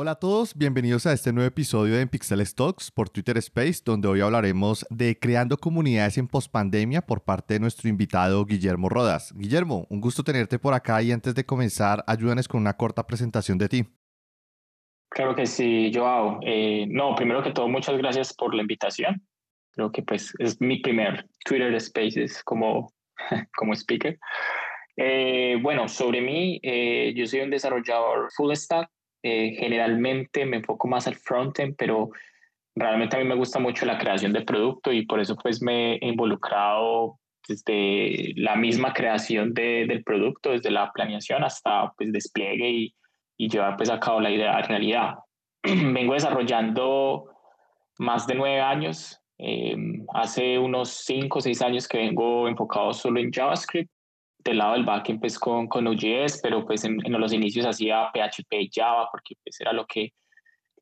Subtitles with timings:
[0.00, 4.06] Hola a todos, bienvenidos a este nuevo episodio de Pixel Stocks por Twitter Space, donde
[4.06, 9.34] hoy hablaremos de creando comunidades en pospandemia por parte de nuestro invitado Guillermo Rodas.
[9.34, 13.58] Guillermo, un gusto tenerte por acá y antes de comenzar, ayúdanos con una corta presentación
[13.58, 13.84] de ti.
[15.08, 16.38] Claro que sí, Joao.
[16.42, 19.26] Eh, no, primero que todo, muchas gracias por la invitación.
[19.72, 22.92] Creo que pues es mi primer Twitter Spaces como,
[23.56, 24.16] como speaker.
[24.96, 28.88] Eh, bueno, sobre mí, eh, yo soy un desarrollador full stack
[29.28, 32.10] eh, generalmente me enfoco más al frontend, pero
[32.74, 35.96] realmente a mí me gusta mucho la creación de producto y por eso pues me
[35.96, 42.70] he involucrado desde la misma creación de, del producto, desde la planeación hasta pues despliegue
[42.70, 42.94] y,
[43.36, 45.14] y llevar pues a cabo la idea a realidad.
[45.62, 47.26] Vengo desarrollando
[47.98, 49.20] más de nueve años.
[49.38, 53.88] Em, hace unos cinco o seis años que vengo enfocado solo en JavaScript
[54.38, 58.70] del lado del backend pues con, con OJS, pero pues en, los inicios hacía PHP
[58.72, 60.12] Java porque pues era lo que,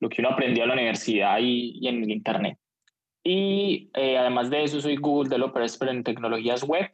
[0.01, 2.59] lo que uno aprendió en la universidad y, y en el internet.
[3.29, 6.88] Y eh, además de eso soy Google Developer Expert en tecnologías web,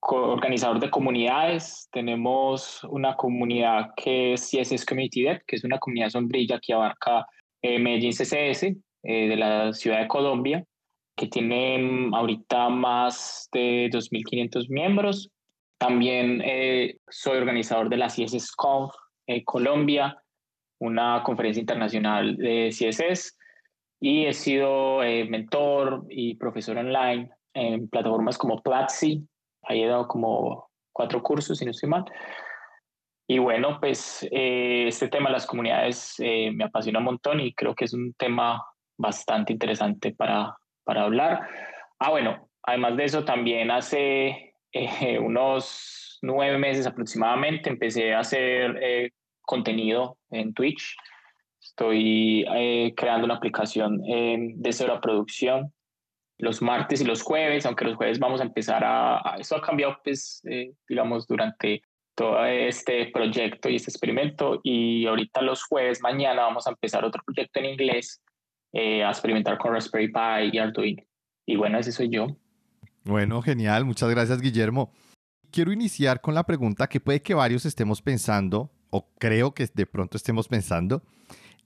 [0.00, 1.88] organizador de comunidades.
[1.92, 7.24] Tenemos una comunidad que es CSS Community Dev, que es una comunidad sombrilla que abarca
[7.62, 10.64] eh, Medellín CSS eh, de la ciudad de Colombia,
[11.16, 15.30] que tiene mm, ahorita más de 2.500 miembros
[15.80, 18.94] también eh, soy organizador de la CSS Conf
[19.26, 20.22] eh, Colombia,
[20.78, 23.38] una conferencia internacional de CSS,
[23.98, 29.26] y he sido eh, mentor y profesor online en plataformas como Platzi.
[29.62, 32.04] Ahí he dado como cuatro cursos, si no estoy mal.
[33.26, 37.84] Y bueno, pues este tema de las comunidades me apasiona un montón y creo que
[37.84, 38.62] es un tema
[38.98, 41.48] bastante interesante para, para hablar.
[42.00, 48.78] Ah, bueno, además de eso, también hace eh, unos nueve meses aproximadamente empecé a hacer
[48.82, 49.10] eh,
[49.42, 50.96] contenido en Twitch.
[51.60, 55.72] Estoy eh, creando una aplicación de cero producción
[56.38, 59.36] los martes y los jueves, aunque los jueves vamos a empezar a...
[59.38, 60.42] Esto ha cambiado, pues,
[60.88, 61.82] digamos, durante
[62.14, 64.58] todo este proyecto y este experimento.
[64.62, 68.22] Y ahorita los jueves, mañana, vamos a empezar otro proyecto en inglés
[68.72, 71.02] a experimentar con Raspberry Pi y Arduino.
[71.44, 72.28] Y bueno, ese soy yo.
[73.04, 74.92] Bueno, genial, muchas gracias Guillermo.
[75.50, 79.86] Quiero iniciar con la pregunta que puede que varios estemos pensando, o creo que de
[79.86, 81.02] pronto estemos pensando,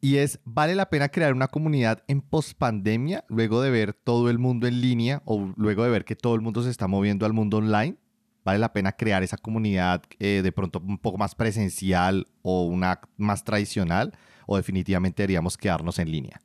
[0.01, 4.39] y es, ¿vale la pena crear una comunidad en pospandemia luego de ver todo el
[4.39, 7.33] mundo en línea o luego de ver que todo el mundo se está moviendo al
[7.33, 7.97] mundo online?
[8.45, 13.01] ¿Vale la pena crear esa comunidad eh, de pronto un poco más presencial o una
[13.17, 14.13] más tradicional?
[14.47, 16.39] ¿O definitivamente deberíamos quedarnos en línea?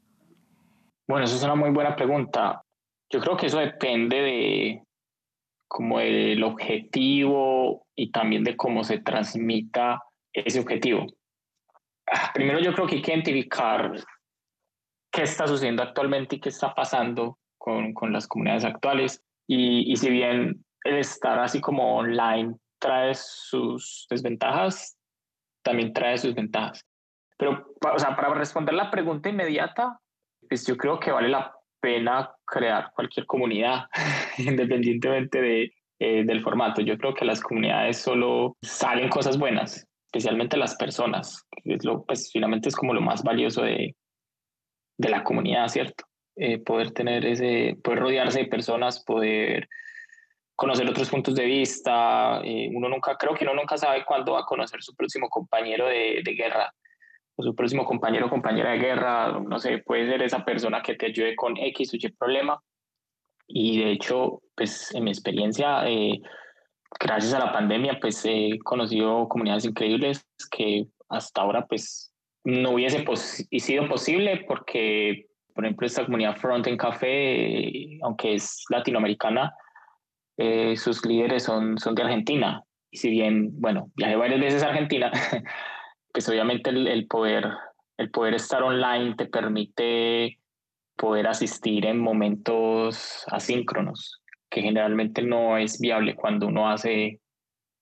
[1.09, 2.61] Bueno, esa es una muy buena pregunta.
[3.11, 4.83] Yo creo que eso depende de
[5.67, 10.01] como el objetivo y también de cómo se transmita
[10.33, 11.05] ese objetivo.
[12.07, 13.93] Ah, primero yo creo que hay que identificar
[15.11, 19.23] qué está sucediendo actualmente y qué está pasando con, con las comunidades actuales.
[19.47, 24.97] Y, y si bien el estar así como online trae sus desventajas,
[25.63, 26.83] también trae sus ventajas.
[27.37, 29.99] Pero, o sea, para responder la pregunta inmediata,
[30.47, 33.85] pues yo creo que vale la pena crear cualquier comunidad,
[34.37, 36.81] independientemente de, eh, del formato.
[36.81, 42.29] Yo creo que las comunidades solo salen cosas buenas, especialmente las personas, es lo, pues
[42.31, 43.95] finalmente es como lo más valioso de,
[44.97, 46.05] de la comunidad, ¿cierto?
[46.35, 49.67] Eh, poder tener ese, poder rodearse de personas, poder
[50.55, 52.41] conocer otros puntos de vista.
[52.43, 55.87] Eh, uno nunca, creo que uno nunca sabe cuándo va a conocer su próximo compañero
[55.87, 56.73] de, de guerra
[57.43, 61.07] su próximo compañero o compañera de guerra, no sé, puede ser esa persona que te
[61.07, 62.61] ayude con X o Y problema.
[63.47, 66.21] Y de hecho, pues en mi experiencia, eh,
[66.99, 72.13] gracias a la pandemia, pues he conocido comunidades increíbles que hasta ahora pues
[72.43, 73.03] no hubiese
[73.59, 79.53] sido posible porque, por ejemplo, esta comunidad Front en Café, aunque es latinoamericana,
[80.37, 82.63] eh, sus líderes son, son de Argentina.
[82.91, 85.11] Y si bien, bueno, viajé varias veces a Argentina,
[86.11, 87.47] pues obviamente el, poder,
[87.97, 90.39] el poder estar online te permite
[90.95, 97.21] poder asistir en momentos asíncronos, que generalmente no es viable cuando uno hace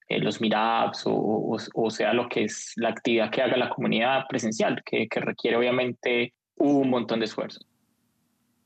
[0.10, 4.26] eh, los meetups o, o, sea lo que es la actividad que haga la comunidad
[4.30, 7.60] presencial, que, que requiere obviamente un montón de esfuerzo.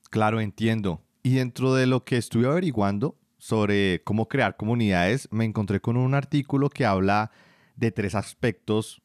[0.10, 1.02] Claro, entiendo.
[1.24, 6.14] Y dentro de lo que estuve averiguando sobre cómo crear comunidades, me encontré con un
[6.14, 7.32] artículo que habla
[7.76, 9.01] de tres aspectos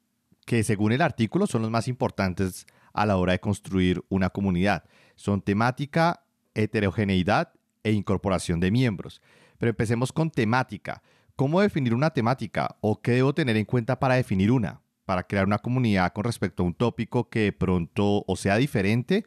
[0.47, 4.85] que según el artículo son los más importantes a la hora de construir una comunidad.
[5.15, 7.53] Son temática, heterogeneidad
[7.85, 9.21] e incorporación de miembros.
[9.59, 11.03] Pero empecemos con temática.
[11.37, 14.81] ¿Cómo definir una temática o qué debo tener en cuenta para definir una?
[15.07, 19.25] para crear una comunidad con respecto a un tópico que de pronto o sea diferente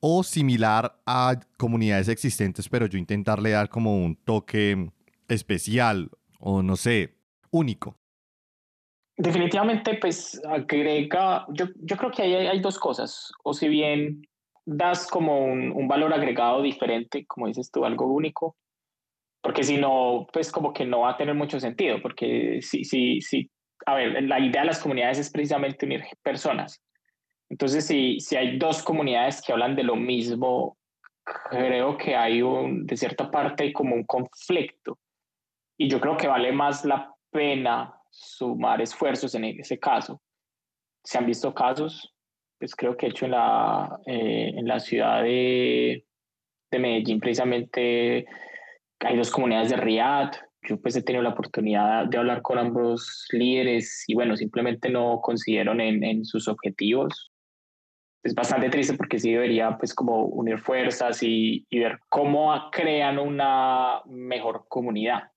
[0.00, 4.90] o similar a comunidades existentes, pero yo intentarle dar como un toque
[5.28, 6.10] especial
[6.40, 7.18] o no sé,
[7.52, 7.96] único.
[9.16, 14.22] Definitivamente, pues agrega, yo, yo creo que ahí hay, dos cosas, o si bien
[14.64, 18.56] das como un, un, valor agregado diferente, como dices tú, algo único,
[19.42, 23.20] porque si no, pues como que no va a tener mucho sentido, porque si, si,
[23.20, 23.50] si,
[23.84, 26.80] a ver, la idea de las comunidades es precisamente unir personas.
[27.50, 30.78] Entonces, si, si hay dos comunidades que hablan de lo mismo,
[31.50, 34.98] creo que hay un, de cierta parte como un conflicto.
[35.76, 40.20] Y yo creo que vale más la pena sumar esfuerzos en ese caso.
[41.02, 42.14] Se han visto casos,
[42.58, 46.04] pues creo que he hecho en la, eh, en la ciudad de,
[46.70, 48.26] de Medellín precisamente
[49.00, 50.36] hay dos comunidades de Riyadh.
[50.68, 55.20] Yo pues he tenido la oportunidad de hablar con ambos líderes y bueno, simplemente no
[55.20, 57.32] consiguieron en, en sus objetivos.
[58.22, 63.18] Es bastante triste porque sí debería pues como unir fuerzas y, y ver cómo crean
[63.18, 65.32] una mejor comunidad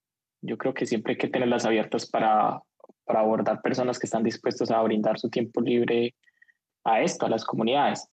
[0.45, 2.62] yo creo que siempre hay que tenerlas abiertas para,
[3.06, 6.16] para abordar personas que están dispuestos a brindar su tiempo libre
[6.84, 8.07] a esto, a las comunidades.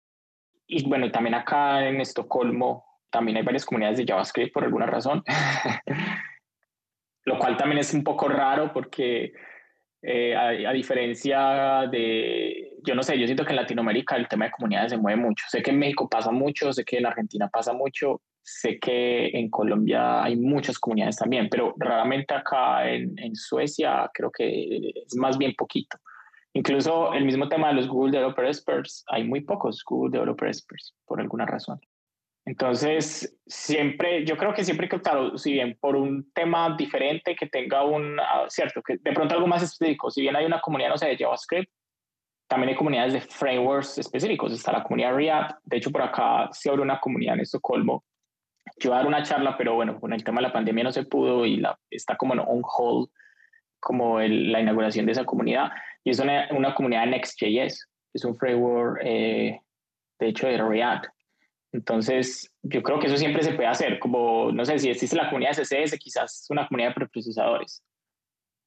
[0.66, 5.22] Y bueno, también acá en Estocolmo también hay varias comunidades de JavaScript por alguna razón,
[7.24, 9.32] lo cual también es un poco raro porque
[10.02, 14.52] eh, a, diferencia de, yo no sé, yo siento que en Latinoamérica el tema de
[14.52, 15.44] comunidades se mueve mucho.
[15.48, 19.50] Sé que en México pasa mucho, sé que en Argentina pasa mucho, sé que en
[19.50, 25.36] Colombia hay muchas comunidades también, pero raramente acá en, en Suecia creo que es más
[25.36, 25.98] bien poquito.
[26.54, 30.94] Incluso el mismo tema de los Google Developer Experts, hay muy pocos Google Developer Experts
[31.06, 31.80] por alguna razón.
[32.46, 37.46] Entonces, siempre, yo creo que siempre que, claro, si bien por un tema diferente que
[37.46, 40.88] tenga un, ah, cierto, que de pronto algo más específico, si bien hay una comunidad,
[40.88, 41.70] no sé, de JavaScript,
[42.48, 46.70] también hay comunidades de frameworks específicos, está la comunidad React, de hecho por acá se
[46.70, 48.02] abre una comunidad en Estocolmo,
[48.78, 51.04] yo a dar una charla, pero bueno, con el tema de la pandemia no se
[51.04, 53.08] pudo y la, está como en on hold,
[53.80, 55.70] como la inauguración de esa comunidad,
[56.04, 59.60] y es una, una comunidad de Next.js, es un framework, eh,
[60.18, 61.06] de hecho, de React,
[61.72, 65.28] entonces, yo creo que eso siempre se puede hacer, como, no sé, si existe la
[65.28, 67.82] comunidad de CSS, quizás una comunidad de preprocesadores.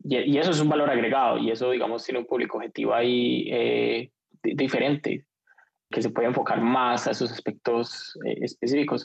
[0.03, 3.47] Y, y, eso es un valor agregado, y eso, digamos, tiene un público objetivo ahí
[3.51, 4.11] eh,
[4.43, 5.25] diferente,
[5.89, 9.03] que se puede enfocar más a esos aspectos eh, específicos.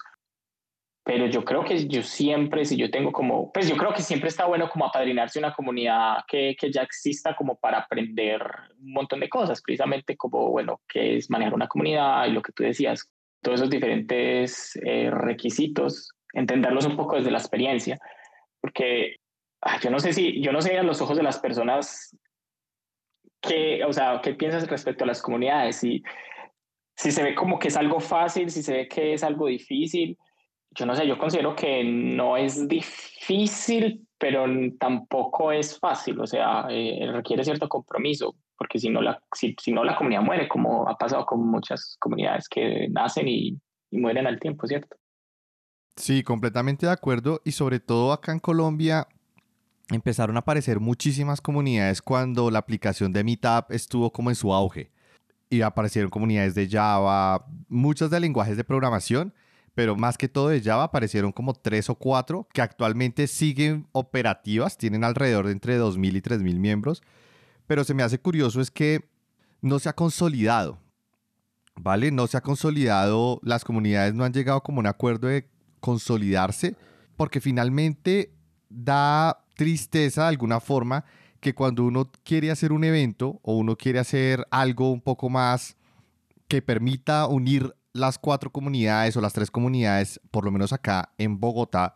[1.07, 4.29] Pero yo creo que yo siempre, si yo tengo como, pues yo creo que siempre
[4.29, 8.43] está bueno como apadrinarse una comunidad que, que ya exista como para aprender
[8.81, 12.51] un montón de cosas, precisamente como, bueno, qué es manejar una comunidad y lo que
[12.51, 13.09] tú decías,
[13.41, 18.01] todos esos diferentes eh, requisitos, entenderlos un poco desde la experiencia,
[18.61, 19.19] porque
[19.61, 22.19] ah, yo no sé si, yo no sé a los ojos de las personas
[23.41, 26.03] qué, o sea, qué piensas respecto a las comunidades, si,
[26.97, 30.19] si se ve como que es algo fácil, si se ve que es algo difícil,
[30.77, 34.45] yo no sé, yo considero que no es difícil, pero
[34.79, 39.73] tampoco es fácil, o sea, eh, requiere cierto compromiso porque si no, la, si, si,
[39.73, 43.59] no la comunidad muere, como ha pasado con muchas comunidades que nacen y,
[43.91, 44.97] y mueren al tiempo, ¿cierto?
[45.97, 49.09] Sí, completamente de acuerdo y sobre todo acá en Colombia
[49.91, 54.91] empezaron a aparecer muchísimas comunidades cuando la aplicación de Meetup estuvo como en su auge
[55.49, 59.33] y aparecieron comunidades de Java, muchas de lenguajes de programación,
[59.77, 64.77] pero más que todo de Java aparecieron como tres o cuatro que actualmente siguen operativas,
[64.77, 67.03] tienen alrededor de entre 2.000 y 3.000 miembros
[67.67, 69.09] pero se me hace curioso es que
[69.61, 70.79] no se ha consolidado,
[71.75, 72.11] ¿vale?
[72.11, 75.49] No se ha consolidado, las comunidades no han llegado como un acuerdo de
[75.81, 76.77] consolidarse,
[77.17, 78.33] porque finalmente
[78.69, 81.05] da tristeza de alguna forma
[81.41, 85.77] que cuando uno quiere hacer un evento o uno quiere hacer algo un poco más
[86.49, 91.41] que permita unir las cuatro comunidades o las tres comunidades, por lo menos acá en
[91.41, 91.95] Bogotá,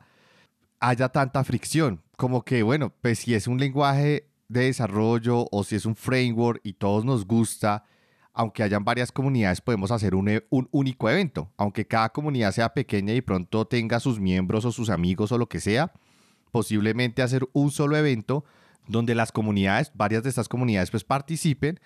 [0.80, 2.02] haya tanta fricción.
[2.16, 6.60] Como que, bueno, pues si es un lenguaje de desarrollo o si es un framework
[6.64, 7.84] y todos nos gusta,
[8.32, 11.50] aunque hayan varias comunidades, podemos hacer un, e, un, único evento.
[11.56, 15.48] Aunque cada comunidad sea pequeña y pronto tenga sus miembros o sus amigos o lo
[15.48, 15.92] que sea,
[16.50, 18.44] posiblemente hacer un solo evento
[18.88, 21.80] donde las comunidades, varias de estas comunidades, pues participen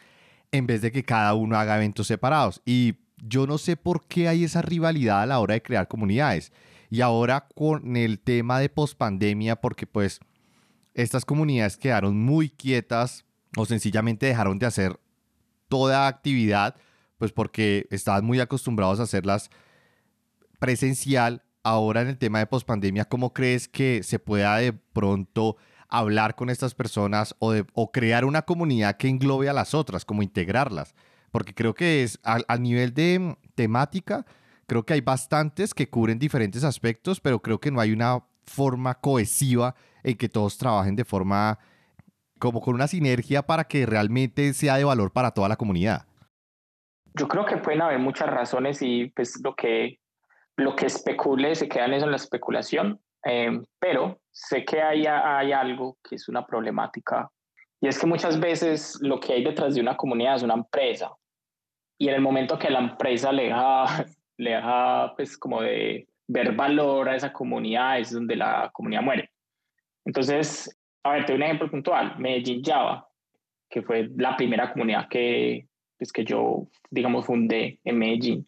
[0.52, 2.62] en vez de que cada uno haga eventos separados.
[2.64, 6.52] Y yo no sé por qué hay esa rivalidad a la hora de crear comunidades.
[6.90, 10.20] Y ahora con el tema de pospandemia, porque pues
[10.94, 13.24] estas comunidades quedaron muy quietas
[13.56, 15.00] o sencillamente dejaron de hacer
[15.68, 16.76] toda actividad,
[17.18, 19.50] pues porque estaban muy acostumbrados a hacerlas
[20.58, 21.42] presencial.
[21.62, 25.56] Ahora en el tema de pospandemia, ¿cómo crees que se pueda de pronto
[25.88, 30.22] hablar con estas personas o, o crear una comunidad que englobe a las otras, como
[30.22, 30.94] integrarlas.
[31.34, 34.24] Porque creo que es a, nivel de mm, temática,
[34.68, 38.94] creo que hay bastantes que cubren diferentes aspectos, pero creo que no hay una forma
[38.94, 39.74] cohesiva
[40.04, 41.58] en que todos trabajen de forma
[42.38, 46.06] como con una sinergia para que realmente sea de valor para toda la comunidad.
[47.18, 49.98] Yo creo que pueden haber muchas razones y pues lo que,
[50.56, 55.06] lo que especule se queda en eso en la especulación, eh, pero sé que hay,
[55.06, 57.28] hay algo que es una problemática
[57.80, 61.10] y es que muchas veces lo que hay detrás de una comunidad es una empresa
[61.98, 63.84] y en el momento que la empresa le deja,
[64.38, 69.30] le deja pues como de ver valor a esa comunidad es donde la comunidad muere.
[70.04, 73.06] Entonces, a ver, te doy un ejemplo puntual, Medellín Java,
[73.68, 75.66] que fue la primera comunidad que,
[75.98, 78.46] pues, que yo, digamos, fundé en Medellín.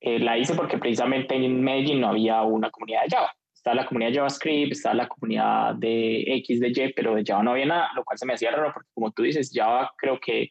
[0.00, 3.32] Eh, la hice porque precisamente en Medellín no había una comunidad de Java.
[3.54, 7.44] Estaba la comunidad de JavaScript, estaba la comunidad de X, de Y, pero de Java
[7.44, 10.18] no había nada, lo cual se me hacía raro porque como tú dices, Java creo
[10.18, 10.48] que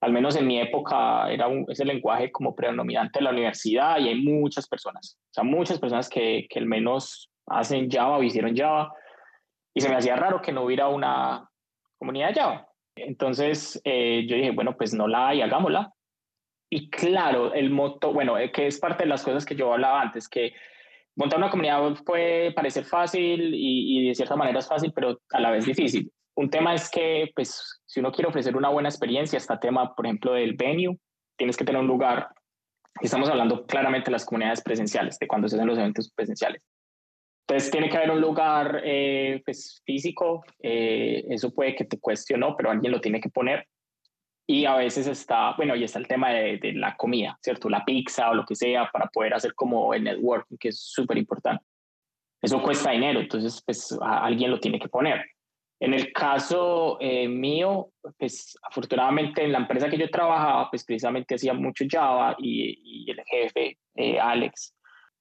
[0.00, 3.98] al menos en mi época era un, es el lenguaje como predominante de la universidad
[3.98, 8.22] y hay muchas personas, o sea, muchas personas que, que al menos hacen Java o
[8.22, 8.92] hicieron Java
[9.74, 11.48] y se me hacía raro que no hubiera una
[11.98, 12.68] comunidad de Java.
[12.96, 15.92] Entonces eh, yo dije, bueno, pues no la hay, hagámosla.
[16.70, 20.00] Y claro, el moto, bueno, eh, que es parte de las cosas que yo hablaba
[20.00, 20.54] antes, que
[21.14, 25.40] montar una comunidad puede parecer fácil y, y de cierta manera es fácil, pero a
[25.40, 26.10] la vez difícil.
[26.34, 30.04] Un tema es que, pues, si uno quiere ofrecer una buena experiencia, este tema, por
[30.04, 30.98] ejemplo, del venue,
[31.34, 32.28] tienes que tener un lugar.
[33.00, 36.60] Estamos hablando claramente de las comunidades presenciales, de cuando se hacen los eventos presenciales.
[37.48, 42.34] Entonces tiene que haber un lugar eh, pues, físico, eh, eso puede que te cueste
[42.34, 43.66] o no, pero alguien lo tiene que poner.
[44.46, 47.70] Y a veces está, bueno, y está el tema de, de la comida, ¿cierto?
[47.70, 51.16] La pizza o lo que sea para poder hacer como el networking, que es súper
[51.16, 51.64] importante.
[52.42, 55.24] Eso cuesta dinero, entonces pues alguien lo tiene que poner.
[55.78, 61.34] En el caso eh, mío, pues afortunadamente en la empresa que yo trabajaba, pues precisamente
[61.34, 63.78] hacía mucho Java y, y el jefe,
[64.20, 64.74] Alex,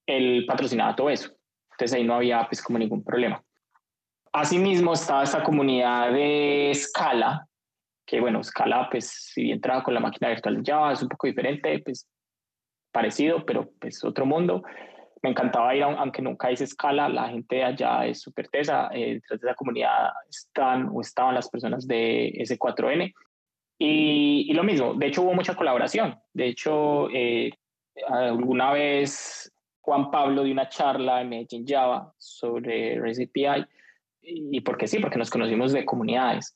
[0.06, 1.32] él patrocinaba todo eso.
[1.72, 3.44] Entonces ahí no había pues como ningún problema.
[4.32, 7.48] Asimismo estaba esta comunidad de Scala,
[8.06, 11.28] que bueno, Scala pues si bien trabaja con la máquina virtual Java es un poco
[11.28, 12.08] diferente, pues
[12.92, 14.64] parecido, pero pues otro mundo.
[15.26, 19.16] Me encantaba ir, aunque nunca hice Scala, la gente de allá es súper tesa, eh,
[19.16, 23.12] detrás de esa comunidad están o estaban las personas de S4N.
[23.80, 26.16] Y, y, lo mismo, de hecho hubo mucha colaboración.
[26.32, 27.50] De hecho, eh,
[28.08, 29.52] alguna vez
[29.82, 33.32] Juan Pablo de una charla en Medellín Java sobre REST
[34.22, 36.56] y porque sí, porque nos conocimos de comunidades.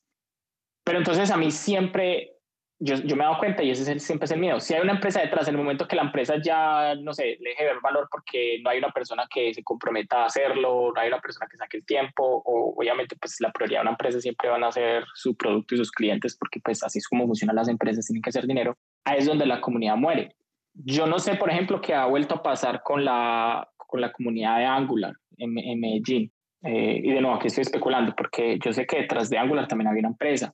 [0.83, 2.33] Pero entonces a mí siempre,
[2.79, 4.81] yo, yo me he dado cuenta y ese es siempre es el miedo, si hay
[4.81, 7.79] una empresa detrás, en el momento que la empresa ya, no sé, le deje ver
[7.83, 11.48] valor porque no hay una persona que se comprometa a hacerlo, no hay una persona
[11.50, 14.71] que saque el tiempo, o obviamente pues la prioridad de una empresa siempre van a
[14.71, 18.21] ser su producto y sus clientes porque pues así es como funcionan las empresas, tienen
[18.21, 20.36] que hacer dinero, ahí es donde la comunidad muere.
[20.74, 24.57] Yo no sé, por ejemplo, qué ha vuelto a pasar con la, con la comunidad
[24.57, 26.31] de Angular en, Medellín.
[26.63, 29.88] Eh, y de nuevo, aquí estoy especulando, porque yo sé que detrás de Angular también
[29.88, 30.53] había una empresa.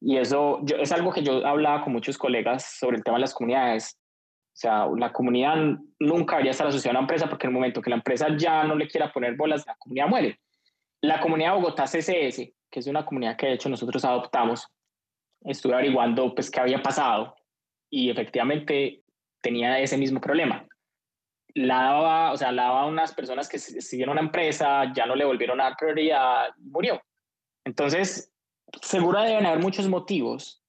[0.00, 3.34] Y eso es algo que yo hablaba con muchos colegas sobre el tema de las
[3.34, 3.98] comunidades.
[4.56, 5.56] O sea, la comunidad
[5.98, 8.64] nunca debería estar asociada a una empresa porque en el momento que la empresa ya
[8.64, 10.40] no le quiera poner bolas, la comunidad muere.
[11.02, 12.36] La comunidad de Bogotá CSS,
[12.70, 14.66] que es una comunidad que de hecho nosotros adoptamos,
[15.42, 17.36] estuve averiguando pues qué había pasado
[17.90, 19.02] y efectivamente
[19.40, 20.66] tenía ese mismo problema.
[21.54, 25.24] La daba, o sea, la a unas personas que siguieron una empresa, ya no le
[25.24, 27.00] volvieron a dar prioridad, murió.
[27.64, 28.32] Entonces,
[28.82, 30.62] seguro deben haber muchos motivos,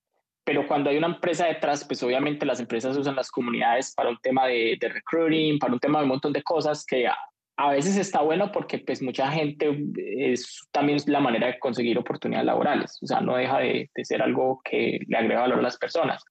[0.43, 4.17] pero cuando hay una empresa detrás, pues obviamente las empresas usan las comunidades para un
[4.21, 7.17] tema de, de recruiting, para un tema de un montón de cosas que a,
[7.57, 9.83] a, veces está bueno porque pues mucha gente
[10.17, 14.61] es también la manera de conseguir oportunidades laborales, o sea, no deja de, ser algo
[14.63, 16.23] que le agrega valor a las personas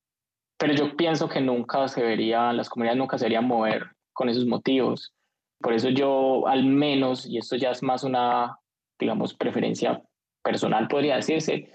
[0.59, 4.47] pero yo pienso que nunca se vería, las comunidades nunca se deberían mover con esos
[4.47, 5.13] motivos.
[5.61, 8.59] Por eso yo al menos, y esto ya es más una,
[8.99, 10.03] digamos, preferencia
[10.47, 11.69] personal, podría decirse,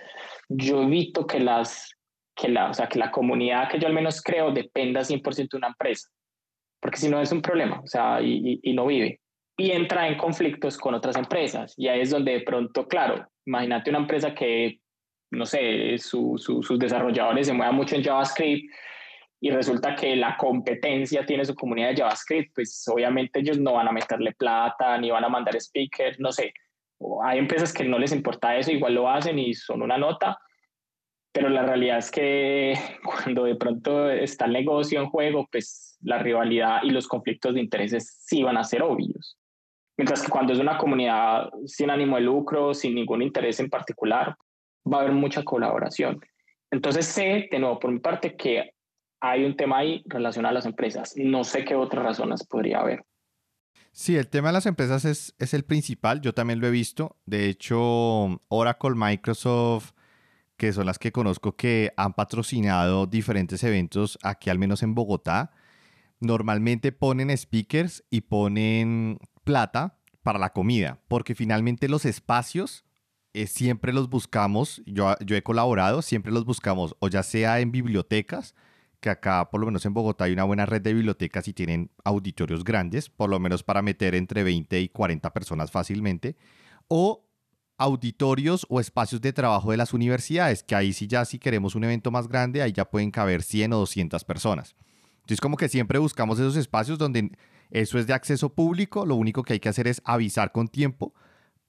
[0.50, 1.92] yo evito que las,
[2.36, 5.58] que la, o sea, que la comunidad que yo al menos creo dependa 100% de
[5.58, 6.10] una empresa,
[6.80, 9.20] porque si no es un problema, o sea, y, y, no vive.
[9.58, 13.90] Y entra en conflictos con otras empresas, y ahí es donde de pronto, claro, imagínate
[13.90, 14.80] una empresa que
[15.32, 18.70] no sé, sus desarrolladores se muevan mucho en JavaScript
[19.40, 23.88] y resulta que la competencia tiene su comunidad de JavaScript, pues obviamente ellos no van
[23.88, 26.54] a meterle plata ni van a mandar speakers, no sé.
[27.24, 30.38] Hay empresas que no les importa eso, igual lo hacen y son una nota,
[31.32, 36.20] pero la realidad es que cuando de pronto está el negocio en juego, pues la
[36.20, 39.38] rivalidad y los conflictos de intereses sí van a ser obvios.
[39.98, 44.36] Mientras que cuando es una comunidad sin ánimo de lucro, sin ningún interés en particular,
[44.92, 46.20] va a haber mucha colaboración.
[46.72, 48.72] Entonces sé, de nuevo, por mi parte, que
[49.20, 51.14] hay un tema ahí relacionado a las empresas.
[51.18, 53.04] No sé qué otras razones podría haber.
[53.92, 56.22] Sí, el tema de las empresas es, es el principal.
[56.22, 57.18] Yo también lo he visto.
[57.26, 59.92] De hecho, Oracle, Microsoft,
[60.58, 65.52] que son las que conozco que han patrocinado diferentes eventos aquí, al menos en Bogotá,
[66.20, 72.86] normalmente ponen speakers y ponen plata para la comida, porque finalmente los espacios
[73.34, 77.72] eh, siempre los buscamos, yo, yo he colaborado, siempre los buscamos, o ya sea en
[77.72, 78.54] bibliotecas,
[79.02, 81.92] que acá por lo menos en Bogotá hay una buena red de bibliotecas y tienen
[82.06, 86.38] auditorios grandes, por lo menos para meter entre 20 y 40 personas fácilmente,
[86.88, 87.26] o
[87.78, 91.84] auditorios o espacios de trabajo de las universidades, que ahí sí ya si queremos un
[91.84, 94.76] evento más grande, ahí ya pueden caber 100 o 200 personas.
[95.16, 97.32] Entonces como que siempre buscamos esos espacios donde
[97.72, 101.16] eso es de acceso público, lo único que hay que hacer es avisar con tiempo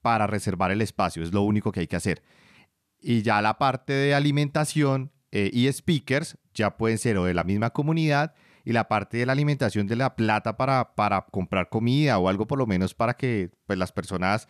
[0.01, 2.21] para reservar el espacio, es lo único que hay que hacer.
[2.99, 7.43] Y ya la parte de alimentación eh, y speakers ya pueden ser o de la
[7.43, 12.19] misma comunidad y la parte de la alimentación de la plata para, para comprar comida
[12.19, 14.47] o algo por lo menos para que pues, las personas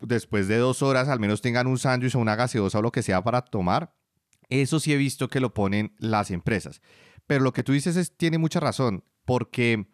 [0.00, 3.04] después de dos horas al menos tengan un sándwich o una gaseosa o lo que
[3.04, 3.94] sea para tomar.
[4.48, 6.82] Eso sí he visto que lo ponen las empresas.
[7.28, 9.86] Pero lo que tú dices es, tiene mucha razón, porque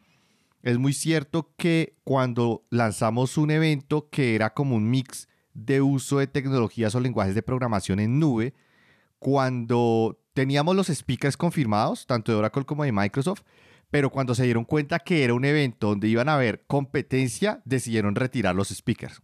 [0.62, 6.18] es muy cierto que cuando lanzamos un evento que era como un mix de uso
[6.18, 8.54] de tecnologías o lenguajes de programación en nube,
[9.18, 13.42] cuando teníamos los speakers confirmados, tanto de Oracle como de Microsoft,
[13.90, 18.14] pero cuando se dieron cuenta que era un evento donde iban a haber competencia, decidieron
[18.14, 19.20] retirar los speakers.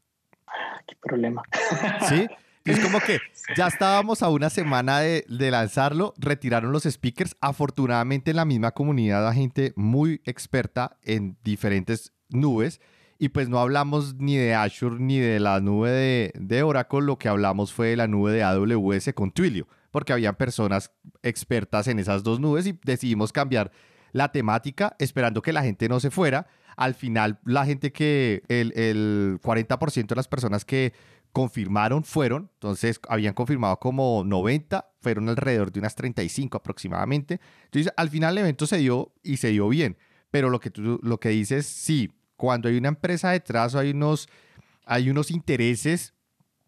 [0.87, 1.43] Qué problema.
[2.09, 2.27] Sí,
[2.65, 3.19] es como que
[3.57, 7.37] ya estábamos a una semana de, de, lanzarlo, retiraron los speakers.
[7.41, 12.81] Afortunadamente en la misma comunidad hay gente muy experta en diferentes nubes
[13.19, 17.19] y pues no hablamos ni de Azure ni de la nube de, de Oracle, lo
[17.19, 20.91] que hablamos fue de la nube de AWS con Twilio, porque habían personas
[21.23, 23.71] expertas en esas dos nubes y decidimos cambiar
[24.11, 26.49] la temática esperando que la gente no se fuera.
[26.77, 30.93] Al final, la gente que, el, el 40% de las personas que
[31.31, 37.41] confirmaron fueron, entonces habían confirmado como 90, fueron alrededor de unas 35 aproximadamente.
[37.67, 39.97] Entonces, al final el evento se dio y se dio bien,
[40.33, 44.29] pero lo que tú lo que dices, sí, cuando hay una empresa detrás hay unos,
[44.87, 46.15] hay unos intereses,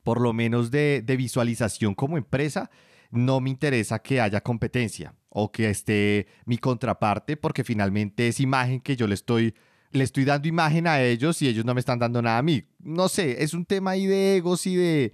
[0.05, 2.71] por lo menos de, de visualización como empresa,
[3.17, 8.81] no me interesa que haya competencia o que esté mi contraparte, porque finalmente es imagen
[8.81, 9.55] que yo le estoy
[9.93, 12.65] le estoy dando imagen a ellos y ellos no me están dando nada a mí.
[12.81, 15.13] No sé, es un tema ahí de egos y de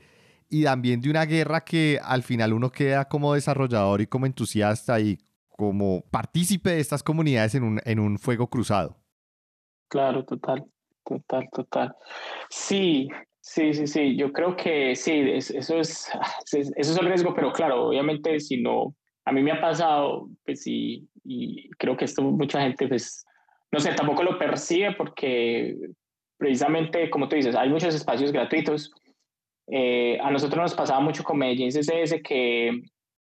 [0.49, 5.01] y también de una guerra que al final uno queda como desarrollador y como entusiasta
[5.01, 8.97] y como partícipe de estas comunidades en un, en un fuego cruzado.
[9.88, 10.67] Claro, total,
[11.05, 11.97] total, total.
[12.51, 13.09] Sí,
[13.43, 16.09] sí, sí, sí, yo creo que sí, eso es,
[16.51, 18.95] eso es el riesgo, pero claro, obviamente si no,
[19.27, 23.25] a mí me ha pasado, pues sí, y creo que esto mucha gente pues
[23.73, 25.77] no sé, tampoco lo percibe porque
[26.37, 28.93] precisamente, como tú dices, hay muchos espacios gratuitos.
[29.67, 31.71] Eh, a nosotros nos pasaba mucho con Medellín
[32.23, 32.83] que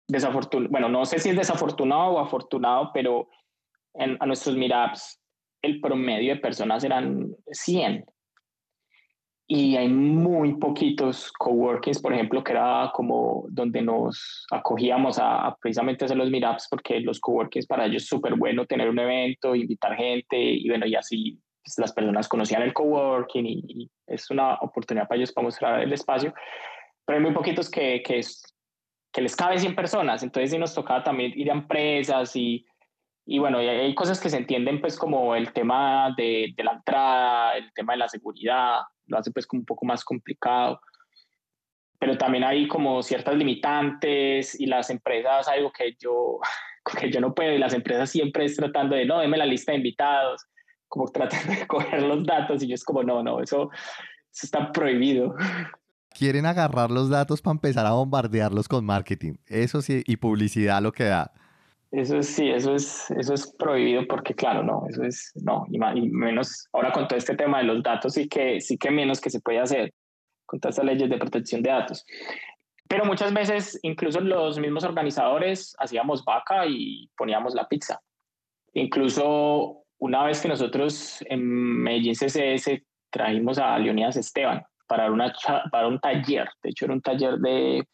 [0.08, 3.28] desafortunado, bueno, no sé si es desafortunado o afortunado, pero
[3.94, 5.20] en, a nuestros meetups
[5.60, 8.06] el promedio de personas eran 100
[9.50, 16.04] y hay muy poquitos coworkings, por ejemplo, que era como donde nos acogíamos a, precisamente
[16.04, 19.96] hacer los meetups, porque los coworkings para ellos es súper bueno tener un evento, invitar
[19.96, 24.56] gente y bueno, y así pues, las personas conocían el coworking y, y, es una
[24.56, 26.34] oportunidad para ellos para mostrar el espacio,
[27.06, 28.20] pero hay muy poquitos que, que,
[29.10, 32.66] que les cabe 100 personas, entonces sí nos tocaba también ir a empresas y,
[33.30, 37.58] y bueno, hay cosas que se entienden pues como el tema de, de la entrada,
[37.58, 40.80] el tema de la seguridad, lo hace pues como un poco más complicado.
[41.98, 46.38] Pero también hay como ciertas limitantes y las empresas, algo que yo,
[46.98, 49.72] que yo no puedo, y las empresas siempre es tratando de, no, deme la lista
[49.72, 50.46] de invitados,
[50.88, 53.68] como tratando de coger los datos y yo es como, no, no, eso,
[54.32, 55.34] eso está prohibido.
[56.18, 60.92] Quieren agarrar los datos para empezar a bombardearlos con marketing, eso sí, y publicidad lo
[60.92, 61.30] que da.
[61.90, 65.78] Eso sí, eso es, eso es prohibido porque claro, no, eso es, no, y,
[66.10, 69.30] menos ahora con todo este tema de los datos sí que, sí que menos que
[69.30, 69.94] se puede hacer
[70.44, 72.04] con todas estas leyes de protección de datos.
[72.88, 78.00] Pero muchas veces incluso los mismos organizadores hacíamos vaca y poníamos la pizza.
[78.74, 81.42] Incluso una vez que nosotros en
[81.82, 85.32] Medellín CCS trajimos a Leonidas Esteban para, una,
[85.70, 87.86] para un taller, de hecho era un taller de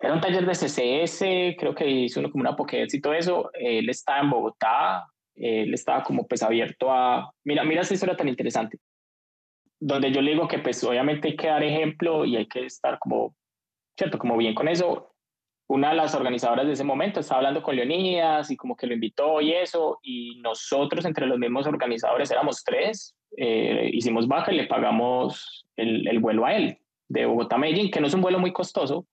[0.00, 3.50] era un taller de CCS, creo que hizo uno como una Pokédex y todo eso.
[3.52, 7.32] Él estaba en Bogotá, él estaba como pues abierto a...
[7.44, 8.78] Mira, mira esta historia tan interesante.
[9.80, 12.98] donde yo le digo que pues obviamente hay que dar ejemplo y hay que estar
[12.98, 13.34] como,
[13.96, 14.18] ¿cierto?
[14.18, 15.12] Como bien con eso.
[15.68, 18.94] Una de las organizadoras de ese momento estaba hablando con Leonidas y como que lo
[18.94, 24.56] invitó y eso, y nosotros entre los mismos organizadores éramos tres, eh, hicimos vaca y
[24.56, 28.22] le pagamos el, el, vuelo a él de Bogotá a Medellín, que no es un
[28.22, 29.06] vuelo muy costoso,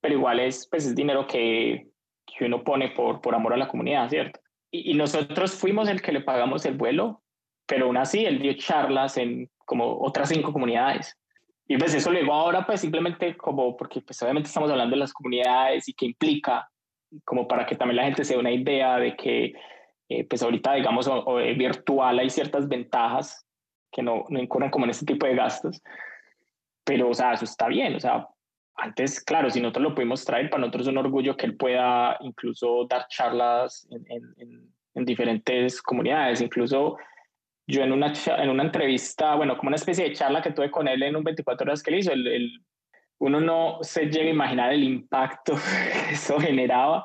[0.00, 1.88] pero igual es, pues, es dinero que,
[2.26, 4.40] que uno pone por, por amor a la comunidad, ¿cierto?
[4.70, 7.22] Y, y nosotros fuimos el que le pagamos el vuelo,
[7.66, 11.16] pero aún así él dio charlas en como otras cinco comunidades.
[11.68, 15.12] Y pues eso luego ahora pues simplemente como porque pues obviamente estamos hablando de las
[15.12, 16.68] comunidades y qué implica,
[17.24, 19.52] como para que también la gente se dé una idea de que
[20.08, 23.46] eh, pues ahorita digamos o, eh, virtual hay ciertas ventajas
[23.92, 25.80] que no, no incurren como en este tipo de gastos.
[26.82, 28.26] Pero o sea, eso está bien, o sea,
[28.76, 32.16] antes, claro, si nosotros lo pudimos traer, para nosotros es un orgullo que él pueda
[32.20, 34.04] incluso dar charlas en,
[34.38, 36.96] en, en diferentes comunidades, incluso
[37.70, 40.88] yo en una, en una entrevista, bueno, como una especie de charla que tuve con
[40.88, 42.64] él en un 24 horas que él hizo, el,
[43.18, 45.54] uno no se llega a imaginar el impacto
[46.08, 47.04] que eso generaba.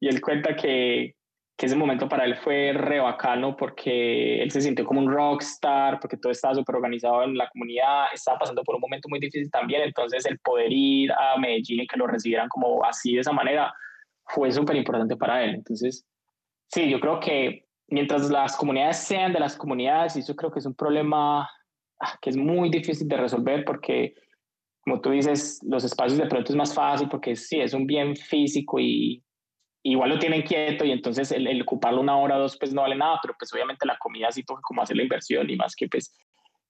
[0.00, 1.14] Y él cuenta que,
[1.62, 6.00] que ese momento para él fue re bacano porque él se sintió como un rockstar,
[6.00, 9.48] porque todo estaba súper organizado en la comunidad, estaba pasando por un momento muy difícil
[9.48, 13.30] también, entonces el poder ir a Medellín y que lo recibieran como así de esa
[13.30, 13.72] manera
[14.26, 15.54] fue súper importante para él.
[15.54, 16.04] Entonces,
[16.66, 20.58] sí, yo creo que mientras las comunidades sean de las comunidades, y eso creo que
[20.58, 21.48] es un problema
[22.00, 24.14] ah, que es muy difícil de resolver porque,
[24.80, 28.16] como tú dices, los espacios de pronto es más fácil porque sí, es un bien
[28.16, 29.22] físico y
[29.82, 32.96] igual lo tienen quieto y entonces el, ocuparlo una hora o dos pues no vale
[32.96, 35.88] nada, pero pues obviamente la comida sí toca como hacer la inversión y más que
[35.88, 36.16] pues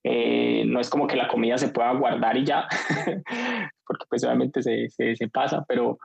[0.05, 2.67] eh, no es como que la comida se pueda guardar y ya,
[3.87, 5.99] porque pues obviamente se, se, se pasa, pero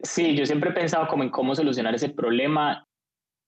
[0.00, 2.86] sí, yo siempre he pensado como en cómo solucionar ese problema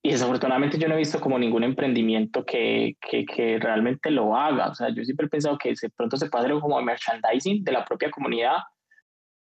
[0.03, 4.69] y desafortunadamente yo no he visto como ningún emprendimiento que, que, que, realmente lo haga.
[4.69, 7.73] O sea, yo siempre he pensado que de pronto se puede hacer como merchandising de
[7.73, 8.59] la propia comunidad.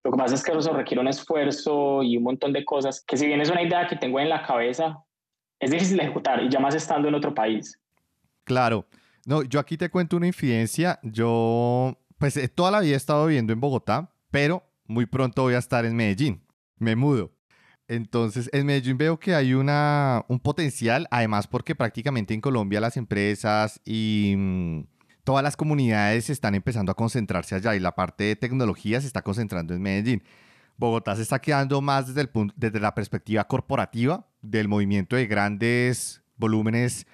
[0.04, 3.16] Lo que pasa es que eso requiere un esfuerzo y un montón de cosas que
[3.16, 5.04] si bien es una idea que tengo en la cabeza,
[5.58, 7.80] es difícil de ejecutar y ya más estando en otro país.
[8.44, 8.86] Claro.
[9.26, 10.98] No, yo aquí te cuento una infidencia.
[11.02, 15.54] Yo, pues eh, toda la vida he estado viviendo en Bogotá, pero muy pronto voy
[15.54, 16.42] a estar en Medellín.
[16.78, 17.32] Me mudo.
[17.88, 22.96] Entonces, en Medellín veo que hay una, un potencial, además porque prácticamente en Colombia las
[22.96, 24.82] empresas y mm,
[25.28, 29.20] todas las comunidades están empezando a concentrarse allá y la parte de tecnología se está
[29.20, 30.22] concentrando en Medellín.
[30.78, 35.26] Bogotá se está quedando más desde, el punto, desde la perspectiva corporativa del movimiento de
[35.26, 37.06] grandes volúmenes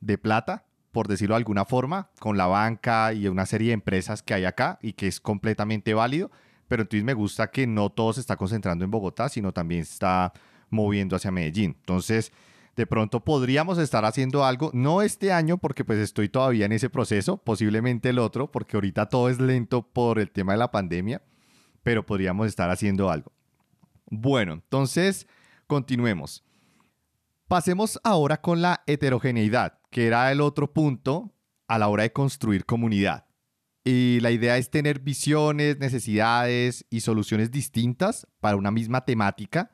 [0.00, 4.22] de plata, por decirlo de alguna forma, con la banca y una serie de empresas
[4.22, 6.30] que hay acá y que es completamente válido
[6.68, 9.94] pero entonces me gusta que no todo se está concentrando en Bogotá, sino también se
[9.94, 10.34] está
[10.68, 11.76] moviendo hacia Medellín.
[11.78, 12.30] Entonces,
[12.76, 16.90] de pronto podríamos estar haciendo algo, no este año porque pues estoy todavía en ese
[16.90, 21.22] proceso, posiblemente el otro, porque ahorita todo es lento por el tema de la pandemia,
[21.82, 23.32] pero podríamos estar haciendo algo.
[24.06, 25.26] Bueno, entonces
[25.66, 26.44] continuemos.
[27.46, 31.34] Pasemos ahora con la heterogeneidad, que era el otro punto
[31.68, 33.26] a la hora de construir comunidad.
[33.84, 39.70] Y la idea es tener visiones, necesidades y soluciones distintas para una misma temática,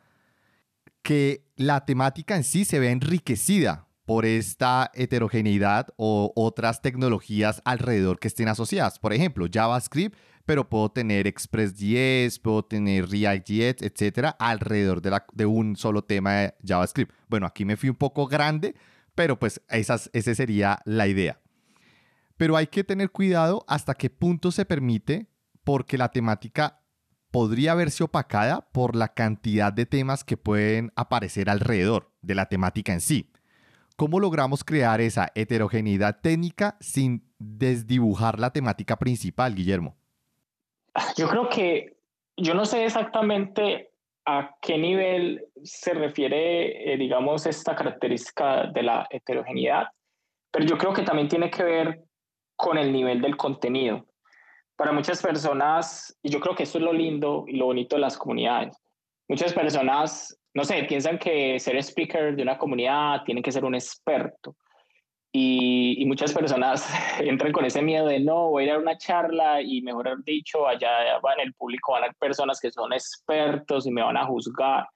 [1.03, 8.19] que la temática en sí se ve enriquecida por esta heterogeneidad o otras tecnologías alrededor
[8.19, 8.99] que estén asociadas.
[8.99, 16.03] Por ejemplo, JavaScript, pero puedo tener ExpressJS, puedo tener React.js, etcétera, alrededor de, un solo
[16.03, 17.15] tema de JavaScript.
[17.29, 18.75] Bueno, aquí me fui un poco grande,
[19.15, 21.41] pero pues esas, esa sería la idea.
[22.37, 25.29] Pero hay que tener cuidado hasta qué punto se permite,
[25.63, 26.80] porque la temática
[27.31, 32.93] podría verse opacada por la cantidad de temas que pueden aparecer alrededor de la temática
[32.93, 33.31] en sí.
[33.97, 39.97] ¿Cómo logramos crear esa heterogeneidad técnica sin desdibujar la temática principal, Guillermo?
[41.17, 41.97] Yo creo que
[42.37, 43.91] yo no sé exactamente
[44.27, 49.89] a qué nivel se refiere, eh, digamos, esta característica de la heterogeneidad,
[50.51, 52.05] pero yo creo que también tiene que ver
[52.57, 54.07] con el nivel del contenido.
[54.81, 58.01] Para muchas personas, y yo creo que eso es lo lindo y lo bonito de
[58.01, 58.75] las comunidades,
[59.29, 63.75] muchas personas, no sé, piensan que ser speaker de una comunidad tiene que ser un
[63.75, 64.57] experto.
[65.33, 66.89] Y, muchas personas
[67.21, 70.67] entran con ese miedo de no, voy a ir a una charla y mejor dicho,
[70.67, 74.25] allá va en el público van a personas que son expertos y me van a
[74.25, 74.87] juzgar.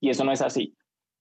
[0.00, 0.74] Y eso no es así.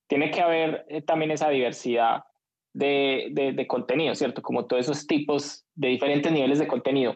[0.08, 2.23] Tiene que haber eh, también esa diversidad
[2.71, 4.41] de, de, contenido, ¿cierto?
[4.41, 7.13] Como todos esos tipos de diferentes niveles de contenido.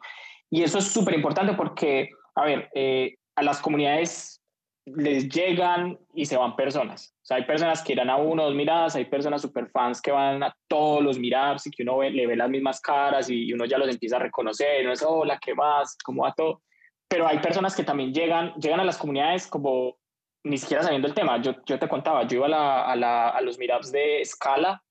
[0.50, 4.42] Y eso es súper importante porque, a ver, eh, a las comunidades
[4.86, 7.14] les llegan y se van personas.
[7.22, 10.12] O sea, hay personas que irán a uno dos miradas, hay personas super fans que
[10.12, 13.66] van a todos los miradas y que uno le ve las mismas caras y uno
[13.66, 15.96] ya los empieza a reconocer, no es, hola, ¿qué más?
[16.04, 16.62] ¿Cómo va todo?
[17.08, 19.98] Pero hay personas que también llegan, llegan a las comunidades como
[20.44, 21.42] ni siquiera sabiendo el tema.
[21.42, 24.82] Yo, yo te contaba, yo iba a, la, a, la, a los meetups de escala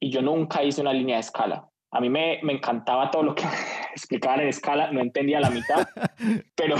[0.00, 1.66] y yo nunca hice una línea de escala.
[1.90, 3.44] A mí me, me encantaba todo lo que
[3.92, 5.88] explicaban en escala, no entendía la mitad,
[6.54, 6.76] pero,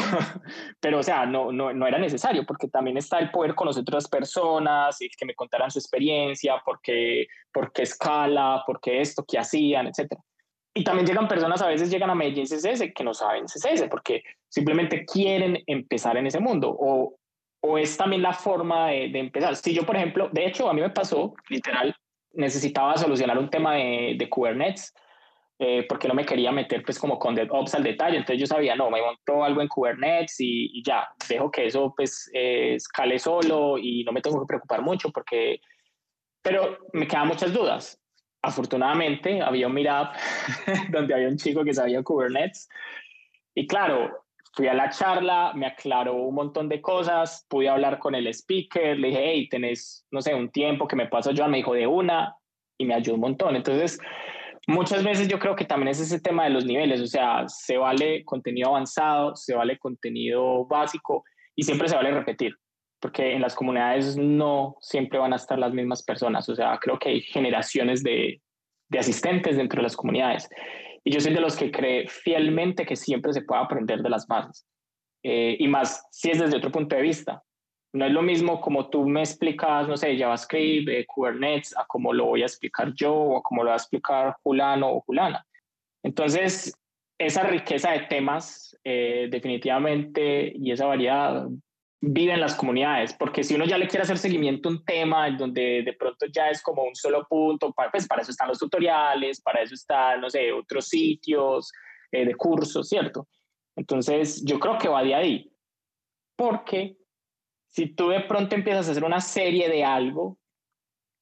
[0.80, 4.08] pero o sea, no, no, no, era necesario, porque también está el poder conocer otras
[4.08, 9.24] personas y que me contaran su experiencia, por qué, por qué escala, por qué esto,
[9.26, 10.12] qué hacían, etc.
[10.74, 14.22] Y también llegan personas, a veces llegan a Medellín CSS que no saben CSS, porque
[14.48, 17.16] simplemente quieren empezar en ese mundo, o,
[17.62, 19.56] o es también la forma de, de empezar.
[19.56, 21.96] Si yo, por ejemplo, de hecho, a mí me pasó, literal,
[22.38, 24.94] necesitaba solucionar un tema de, de Kubernetes,
[25.58, 28.76] eh, porque no me quería meter pues como con DevOps al detalle, entonces yo sabía,
[28.76, 33.76] no, me monto algo en Kubernetes y, ya, dejo que eso pues eh, escale solo
[33.76, 35.60] y no me tengo que preocupar mucho porque,
[36.42, 38.00] pero me quedan muchas dudas.
[38.40, 40.10] Afortunadamente había un meetup
[40.92, 42.68] donde había un chico que sabía Kubernetes
[43.52, 44.27] y claro,
[44.58, 48.98] fui a la charla, me aclaró un montón de cosas, pude hablar con el speaker,
[48.98, 51.86] le dije, hey, tenés, no sé, un tiempo que me paso yo, me dijo de
[51.86, 52.34] una
[52.76, 53.54] y me ayudó un montón.
[53.54, 54.00] Entonces,
[54.66, 57.78] Muchas veces yo creo que también es ese tema de los niveles, o sea, se
[57.78, 61.24] vale contenido avanzado, se vale contenido básico
[61.56, 62.54] y siempre se vale repetir,
[63.00, 66.98] porque en las comunidades no siempre van a estar las mismas personas, o sea, creo
[66.98, 68.42] que hay generaciones de,
[68.90, 70.50] de asistentes dentro de las comunidades.
[71.08, 74.26] Y yo soy de los que cree fielmente que siempre se puede aprender de las
[74.26, 74.66] bases.
[75.22, 77.42] Eh, y más si es desde otro punto de vista.
[77.94, 82.12] No es lo mismo como tú me explicas, no sé, JavaScript, eh, Kubernetes, a cómo
[82.12, 85.46] lo voy a explicar yo o a cómo lo va a explicar Julano o Julana.
[86.02, 86.78] Entonces,
[87.16, 91.48] esa riqueza de temas eh, definitivamente y esa variedad
[92.00, 95.26] vive en las comunidades, porque si uno ya le quiere hacer seguimiento a un tema
[95.26, 98.58] en donde de pronto ya es como un solo punto, pues para eso están los
[98.58, 101.72] tutoriales, para eso están, no sé, otros sitios
[102.12, 103.26] eh, de cursos, ¿cierto?
[103.74, 105.52] Entonces, yo creo que va de ahí,
[106.36, 106.96] porque
[107.68, 110.38] si tú de pronto empiezas a hacer una serie de algo,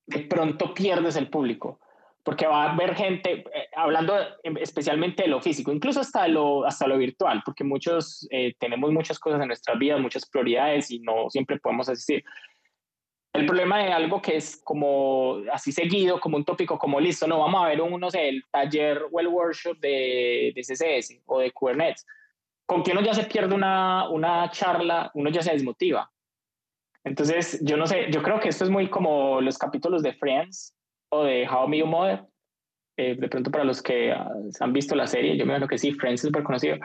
[0.06, 1.80] de pronto pierdes el público,
[2.26, 4.12] porque va a haber gente, eh, hablando
[4.42, 9.20] especialmente de lo físico, incluso hasta lo, hasta lo virtual, porque muchos eh, tenemos muchas
[9.20, 12.24] cosas en nuestras vidas, muchas prioridades y no siempre podemos asistir.
[13.32, 17.38] El problema de algo que es como así seguido, como un tópico, como listo, no,
[17.38, 21.38] vamos a ver un, no sé, el taller o el workshop de, de CSS o
[21.38, 22.04] de Kubernetes.
[22.66, 26.10] Con que uno ya se pierde una, una charla, uno ya se desmotiva.
[27.04, 30.75] Entonces, yo no sé, yo creo que esto es muy como los capítulos de Friends
[31.18, 32.24] o de How I Met Your Mother.
[32.98, 35.76] Eh, de pronto para los que ah, han visto la serie, yo me imagino que
[35.76, 36.78] sí, Friends es súper conocido.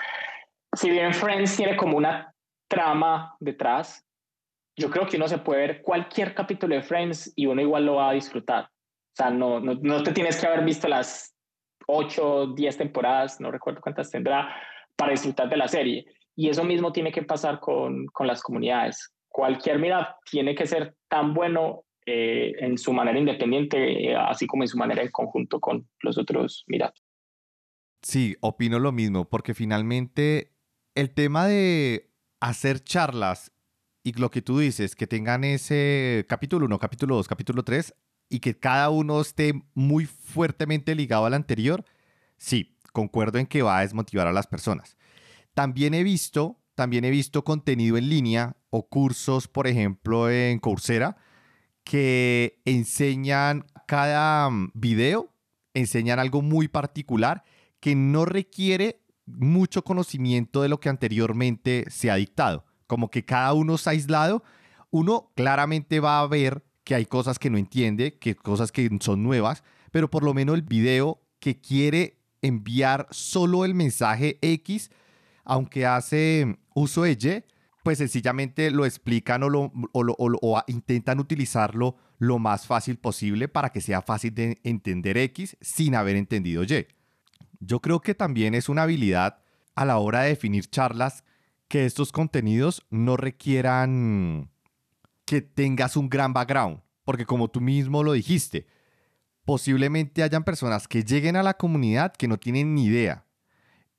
[0.76, 2.34] Si bien Friends tiene como una
[2.68, 4.06] trama detrás,
[4.78, 7.96] yo creo que uno se puede ver cualquier capítulo de Friends y uno igual lo
[7.96, 8.66] va a disfrutar.
[8.66, 11.36] O sea, no, no, no te tienes que haber visto las
[11.88, 14.56] 8, 10 temporadas, no recuerdo cuántas tendrá,
[14.96, 16.06] para disfrutar de la serie.
[16.36, 20.96] Y eso mismo tiene que pasar con, con las comunidades cualquier mirada tiene que ser
[21.08, 25.60] tan bueno eh, en su manera independiente, eh, así como en su manera en conjunto
[25.60, 27.04] con los otros mirados.
[28.02, 30.54] Sí, opino lo mismo, porque finalmente
[30.96, 32.10] el tema de
[32.40, 33.52] hacer charlas
[34.04, 37.94] y lo que tú dices, que tengan ese capítulo 1, capítulo 2, capítulo 3,
[38.30, 41.86] y que cada uno esté muy fuertemente ligado al anterior,
[42.38, 44.98] sí, concuerdo en que va a desmotivar a las personas.
[45.54, 51.18] También he visto también he visto contenido en línea o cursos, por ejemplo, en Coursera,
[51.84, 55.34] que enseñan cada mm, video,
[55.74, 57.44] enseñan algo muy particular
[57.80, 62.66] que no requiere mucho conocimiento de lo que anteriormente se ha dictado.
[62.88, 64.44] Como que cada uno está aislado,
[64.90, 69.24] uno claramente va a ver que hay cosas que no entiende, que cosas que son
[69.24, 74.92] nuevas, pero por lo menos el video que quiere enviar solo el mensaje X,
[75.44, 77.51] aunque hace uso de Y,
[77.84, 79.72] pues sencillamente lo explican o, lo,
[80.68, 86.16] intentan utilizarlo lo más fácil posible para que sea fácil de entender X sin haber
[86.16, 86.88] entendido Y.
[87.60, 89.40] Yo creo que también es una habilidad
[89.76, 91.24] a la hora de definir charlas
[91.68, 94.52] que estos contenidos no requieran
[95.26, 98.68] que tengas un gran background, porque como tú mismo lo dijiste,
[99.46, 103.26] posiblemente hayan personas que lleguen a la comunidad que no tienen ni idea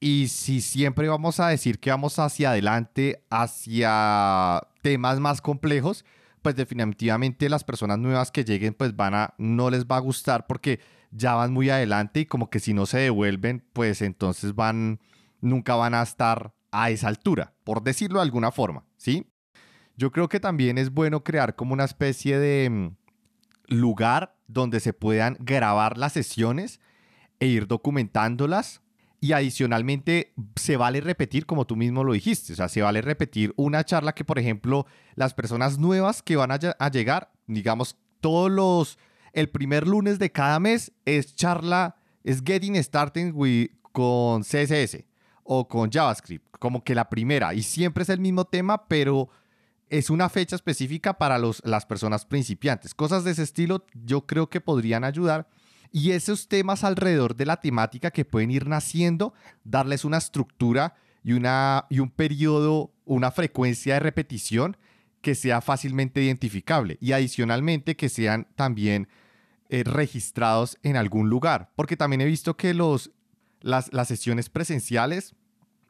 [0.03, 6.05] y si siempre vamos a decir que vamos hacia adelante, hacia temas más complejos,
[6.43, 10.49] pues definitivamente las personas nuevas que lleguen, pues van a, no les va a gustar
[10.49, 10.81] porque
[11.13, 14.99] ya van muy adelante y como que si no se devuelven, pues entonces van,
[15.41, 19.31] nunca van a estar a esa altura, por decirlo de alguna forma, ¿sí?
[19.97, 22.97] Yo creo que también es bueno crear como una especie de mm,
[23.69, 26.81] lugar donde se puedan grabar las sesiones
[27.39, 28.82] e ir documentándolas.
[29.23, 33.55] Y adicionalmente se vale repetir, como tú mismo lo dijiste, o sea, se vale repetir
[33.57, 38.99] una charla que, por ejemplo, las personas nuevas que van a, llegar, digamos, todos los,
[39.33, 45.05] el primer lunes de cada mes es charla, es Getting Started with, con CSS
[45.45, 49.29] o con JavaScript, como que la primera, y siempre es el mismo tema, pero
[49.89, 52.93] es una fecha específica para los, las personas principiantes.
[52.93, 55.47] Cosas de ese estilo yo creo que podrían ayudar.
[55.93, 61.35] Y esos temas alrededor de la temática que pueden ir naciendo, darles una estructura y,
[61.35, 64.77] una, y un periodo, una frecuencia de repetición
[65.21, 66.97] que sea fácilmente identificable.
[67.01, 69.07] Y adicionalmente que sean también
[69.69, 71.71] eh, registrados en algún lugar.
[71.77, 73.13] Porque también he visto que los,
[73.61, 75.37] las, las sesiones presenciales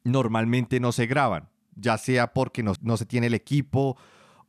[0.05, 3.97] normalmente no se graban ya sea porque no, se tiene el equipo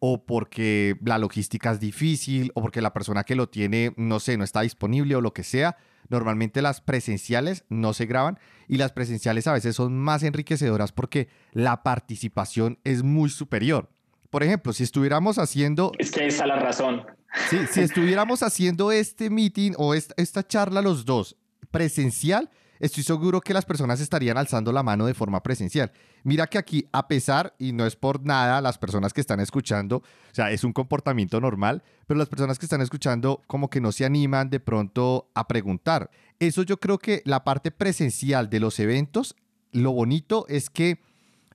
[0.06, 4.36] o porque la logística es difícil o porque la persona que lo tiene, no sé,
[4.36, 5.78] no está disponible o lo que sea.
[6.10, 8.38] Normalmente las presenciales no se graban
[8.68, 13.90] y las presenciales a veces son más enriquecedoras porque la participación es muy superior.
[14.30, 15.94] Por ejemplo, si estuviéramos haciendo...
[15.98, 17.06] Es que esa es la razón.
[17.50, 21.38] Sí, si estuviéramos haciendo este meeting o esta, esta charla los dos
[21.72, 22.50] presencial,
[22.84, 25.94] estoy seguro que las personas estarían alzando la mano de forma presencial.
[26.24, 29.98] Mira que aquí, a pesar, y no es por nada, las personas que están escuchando,
[29.98, 30.04] o
[30.36, 34.04] sea, es un comportamiento normal, pero las personas que están escuchando como que no se
[34.04, 36.12] animan de pronto a preguntar.
[36.40, 39.38] Eso yo creo que la parte presencial de los eventos,
[39.72, 41.00] lo bonito es que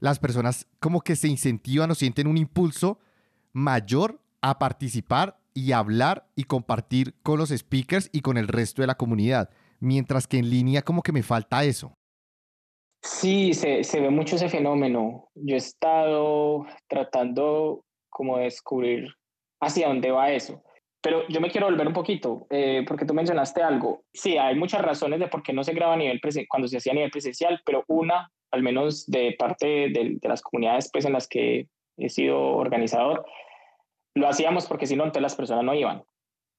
[0.01, 3.01] las personas como que se incentivan o sienten un impulso
[3.53, 8.87] mayor a participar y hablar y compartir con los speakers y con el resto de
[8.87, 11.95] la comunidad mientras que en línea como que me falta eso.
[13.03, 15.29] Sí, se, se ve mucho ese fenómeno.
[15.35, 19.14] Yo he estado tratando como de descubrir
[19.61, 20.62] hacia dónde va eso.
[21.01, 24.03] Pero yo me quiero volver un poquito, eh, porque tú mencionaste algo.
[24.12, 26.93] Sí, hay muchas razones de por qué no se graba a nivel cuando se hacía
[26.93, 31.29] a nivel presencial, pero una, al menos de parte de, las comunidades pues, en las
[31.29, 33.25] que he sido organizador,
[34.14, 36.03] lo hacíamos porque si no, entonces las personas no iban.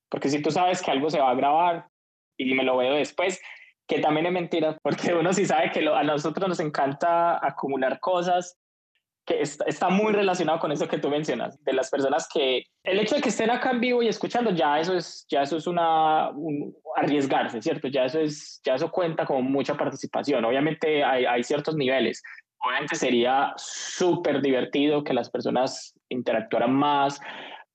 [0.10, 1.88] Porque si tú sabes que algo se va a grabar,
[2.40, 3.40] y me lo veo después,
[3.88, 8.58] que también es mentira, porque uno sí sabe que a nosotros nos encanta acumular cosas,
[9.26, 13.16] que está, muy relacionado con eso que tú mencionas, de las personas que el hecho
[13.16, 16.32] de que estén acá en vivo y escuchando, ya eso es, ya eso es una,
[16.96, 17.90] arriesgarse, ¿cierto?
[17.90, 20.44] Ya eso, es, ya eso cuenta como mucha participación.
[20.46, 22.24] Obviamente hay, hay ciertos niveles.
[22.58, 27.22] Obviamente sería súper divertido que las personas interactuaran más,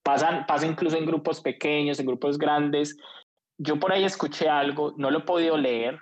[0.03, 2.97] pasan, pasa incluso en grupos pequeños, en grupos grandes,
[3.59, 5.99] yo por ahí escuché algo, no lo he podido leer,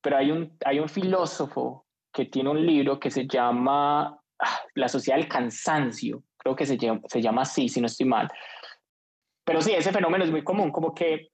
[0.00, 4.88] pero hay un, hay un filósofo que tiene un libro que se llama ah, La
[4.88, 8.28] sociedad del cansancio, creo que se llama, se llama así, si no estoy mal.
[9.44, 11.30] Pero sí, ese fenómeno es muy común, como que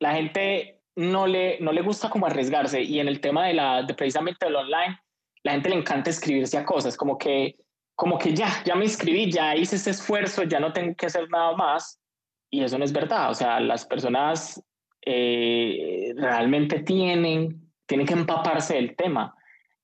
[0.00, 3.82] la gente no le, no le gusta como arriesgarse y en el tema de, la,
[3.82, 4.98] de precisamente del online,
[5.42, 7.56] la gente le encanta escribirse a cosas, como que,
[7.94, 11.28] como que ya, ya me inscribí, ya hice este esfuerzo, ya no tengo que hacer
[11.30, 12.00] nada más.
[12.50, 14.62] Y eso no es verdad, o sea, las personas
[15.04, 19.34] eh, realmente tienen, tienen que empaparse del tema.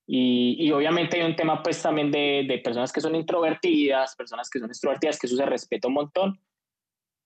[0.07, 4.49] Y, y, obviamente hay un tema pues también de, de, personas que son introvertidas, personas
[4.49, 6.41] que son extrovertidas, que eso se respeta un montón,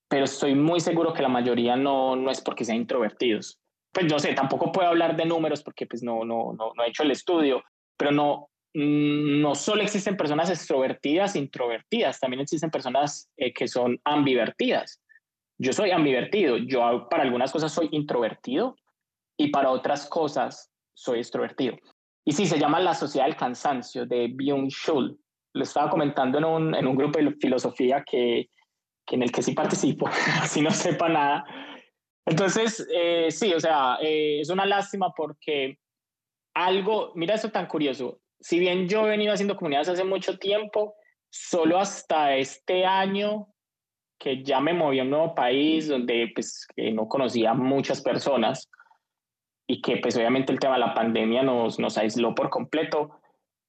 [0.09, 3.57] pero estoy muy seguro que la mayoría no, no es porque sean introvertidos.
[3.93, 6.89] Pues no sé, tampoco puedo hablar de números porque pues no, no, no, no he
[6.89, 7.63] hecho el estudio,
[7.95, 14.01] pero no, mm, no solo existen personas extrovertidas, introvertidas, también existen personas eh, que son
[14.03, 15.02] ambivertidas
[15.57, 18.75] yo soy ambivertido, yo para algunas cosas soy introvertido
[19.37, 21.77] y para otras cosas soy extrovertido.
[22.25, 25.17] Y sí, se llama La Sociedad del Cansancio de Byung-Chul.
[25.53, 28.49] Lo estaba comentando en un, en un grupo de filosofía que,
[29.05, 30.07] que en el que sí participo,
[30.41, 31.43] así no sepa nada.
[32.25, 35.77] Entonces, eh, sí, o sea, eh, es una lástima porque
[36.55, 40.95] algo, mira eso tan curioso, si bien yo he venido haciendo comunidades hace mucho tiempo,
[41.29, 43.52] solo hasta este año
[44.23, 48.69] que ya me moví a un nuevo país donde pues no conocía muchas personas
[49.67, 53.19] y que pues obviamente el tema de la pandemia nos, nos aisló por completo.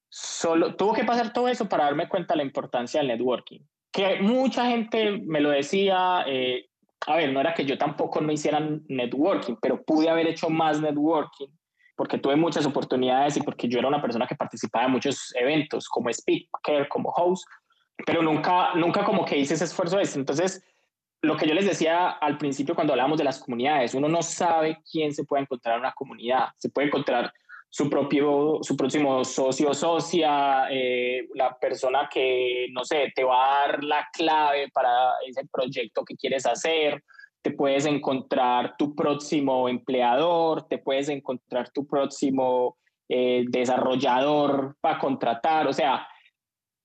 [0.08, 3.62] Solo tuvo que pasar todo eso para darme cuenta de la importancia del networking.
[3.90, 6.68] Que mucha gente me lo decía, eh,
[7.08, 10.81] a ver, no era que yo tampoco no hiciera networking, pero pude haber hecho más
[10.81, 11.48] networking
[11.96, 15.88] porque tuve muchas oportunidades y porque yo era una persona que participaba en muchos eventos
[15.88, 17.44] como speaker, como host,
[18.06, 20.18] pero nunca, nunca como que hice ese esfuerzo ese.
[20.18, 20.62] Entonces,
[21.22, 24.78] lo que yo les decía al principio cuando hablábamos de las comunidades, uno no sabe
[24.90, 26.48] quién se puede encontrar en una comunidad.
[26.58, 27.32] Se puede encontrar
[27.70, 33.66] su propio, su próximo socio socia, eh, la persona que, no sé, te va a
[33.66, 37.02] dar la clave para ese proyecto que quieres hacer,
[37.42, 42.76] te puedes encontrar tu próximo empleador, te puedes encontrar tu próximo
[43.08, 46.06] eh, desarrollador para contratar, o sea,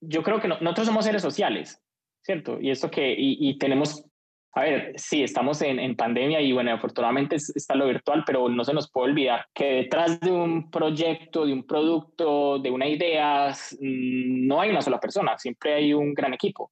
[0.01, 1.81] yo creo que nosotros somos seres sociales,
[2.21, 2.59] ¿cierto?
[2.59, 4.05] Y esto que, y, tenemos,
[4.53, 8.63] a ver, sí, estamos en, en, pandemia y bueno, afortunadamente está lo virtual, pero no
[8.63, 13.53] se nos puede olvidar que detrás de un proyecto, de un producto, de una idea,
[13.79, 16.71] no hay una sola persona, siempre hay un gran equipo.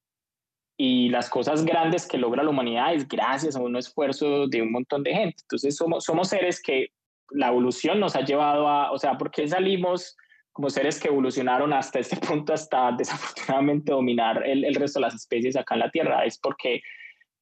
[0.80, 4.70] Y las cosas grandes que logra la humanidad es gracias a un esfuerzo de un
[4.70, 5.42] montón de gente.
[5.42, 6.92] Entonces somos, somos seres que
[7.30, 10.16] la evolución nos ha llevado a, o sea, ¿por qué salimos?
[10.58, 15.14] Como seres que evolucionaron hasta este punto, hasta desafortunadamente dominar el, el resto de las
[15.14, 16.82] especies acá en la Tierra, es porque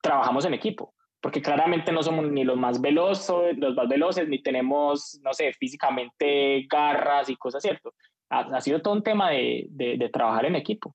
[0.03, 0.93] trabajamos en equipo
[1.23, 5.51] porque claramente no somos ni los más veloces, los más veloces, ni tenemos, no sé,
[5.55, 7.95] físicamente garras y cosas, ¿cierto?
[8.29, 10.95] Ha, ha sido todo un tema de, de, de, trabajar en equipo.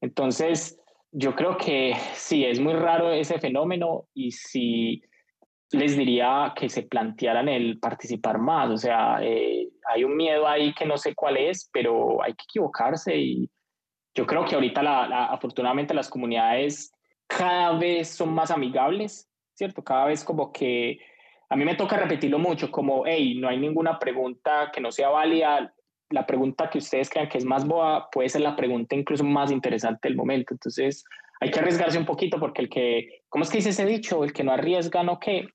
[0.00, 0.80] Entonces,
[1.12, 5.02] yo creo que sí, es muy raro ese fenómeno y si
[5.72, 8.70] les diría que se plantearan el participar más.
[8.70, 12.44] O sea, eh, hay un miedo ahí que no sé cuál es, pero hay que
[12.44, 13.50] equivocarse y
[14.14, 16.92] yo creo que ahorita la, afortunadamente las comunidades
[17.26, 19.84] cada vez son más amigables, ¿cierto?
[19.84, 20.98] Cada vez como que
[21.48, 25.08] a mí me toca repetirlo mucho, como, hey, no hay ninguna pregunta que no sea
[25.08, 25.72] válida.
[26.10, 29.50] La pregunta que ustedes crean que es más boa puede ser la pregunta incluso más
[29.50, 30.54] interesante del momento.
[30.54, 31.04] Entonces,
[31.40, 34.22] hay que arriesgarse un poquito porque el que, ¿cómo es que dice ese dicho?
[34.24, 35.48] El que no arriesga, no qué.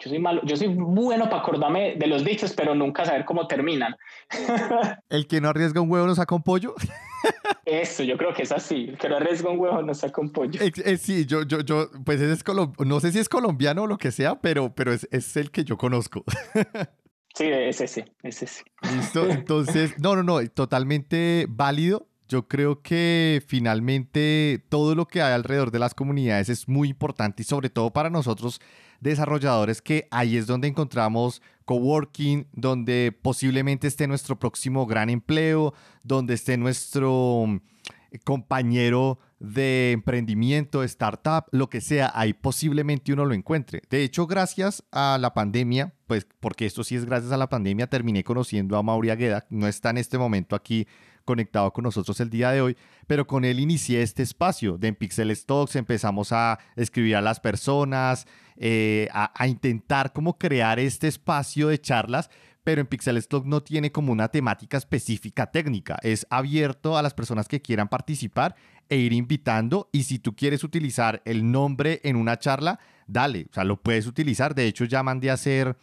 [0.00, 3.48] Yo soy malo, yo soy bueno para acordarme de los dichos, pero nunca saber cómo
[3.48, 3.96] terminan.
[5.08, 6.74] El que no arriesga un huevo no saca un pollo.
[7.64, 8.86] Eso, yo creo que es así.
[8.90, 10.60] El que no arriesga un huevo no saca un pollo.
[10.98, 12.44] sí, yo, yo, yo, pues ese es
[12.78, 15.64] no sé si es colombiano o lo que sea, pero, pero es, es el que
[15.64, 16.24] yo conozco.
[17.38, 18.64] Sí, es ese, es ese.
[18.82, 22.07] Listo, entonces, no, no, no, totalmente válido.
[22.28, 27.42] Yo creo que finalmente todo lo que hay alrededor de las comunidades es muy importante
[27.42, 28.60] y sobre todo para nosotros
[29.00, 35.72] desarrolladores que ahí es donde encontramos coworking, donde posiblemente esté nuestro próximo gran empleo,
[36.02, 37.60] donde esté nuestro mm,
[38.24, 43.82] compañero de emprendimiento, startup, lo que sea, ahí posiblemente uno lo encuentre.
[43.88, 47.86] De hecho, gracias a la pandemia, pues porque esto sí es gracias a la pandemia,
[47.86, 50.86] terminé conociendo a Mauri Agueda, no está en este momento aquí
[51.28, 52.74] conectado con nosotros el día de hoy,
[53.06, 57.38] pero con él inicié este espacio de en Pixel Stocks, empezamos a escribir a las
[57.38, 58.26] personas,
[58.56, 62.30] eh, a, intentar como crear este espacio de charlas,
[62.64, 67.12] pero en Pixel Stock no tiene como una temática específica técnica, es abierto a las
[67.12, 68.54] personas que quieran participar
[68.88, 69.90] e ir invitando.
[69.92, 74.06] Y si tú quieres utilizar el nombre en una charla, dale, o sea, lo puedes
[74.06, 75.76] utilizar, de hecho ya mandé a hacer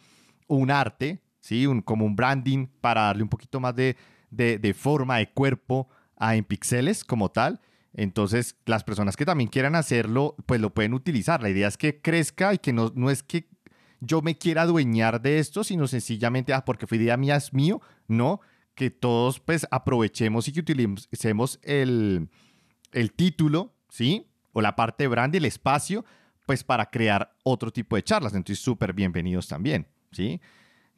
[0.48, 1.68] un arte, ¿sí?
[1.68, 3.96] Un, como un branding para darle un poquito más de
[4.30, 7.60] de, forma, de cuerpo a en pixeles como tal.
[7.94, 11.42] Entonces, las personas que también quieran hacerlo, pues lo pueden utilizar.
[11.42, 13.48] La idea es que crezca y que no, no es que
[14.00, 17.80] yo me quiera adueñar de esto, sino sencillamente, ah, porque fue idea mía, es mío.
[18.06, 18.40] No,
[18.74, 22.28] que todos pues aprovechemos y que utilicemos el,
[22.92, 24.28] el título, ¿sí?
[24.52, 26.04] O la parte de brand, el espacio,
[26.44, 28.34] pues para crear otro tipo de charlas.
[28.34, 30.40] Entonces, súper bienvenidos también, ¿sí?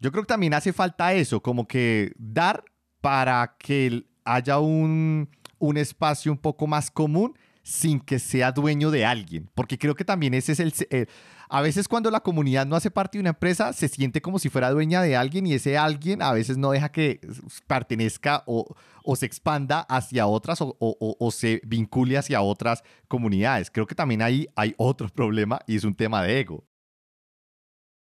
[0.01, 2.65] Yo creo que también hace falta eso, como que dar
[3.01, 5.29] para que haya un,
[5.77, 10.35] espacio un poco más común sin que sea dueño de alguien, porque creo que también
[10.35, 10.73] ese es el...
[10.91, 11.07] Eh,
[11.51, 14.51] a veces cuando la comunidad no hace parte de una empresa, se siente como si
[14.51, 17.21] fuera dueña de alguien y ese alguien a veces no deja que
[17.67, 18.75] pertenezca o,
[19.17, 23.71] se expanda hacia otras o, se vincule hacia otras comunidades.
[23.71, 26.65] Creo que también ahí hay otro problema y es un tema de ego.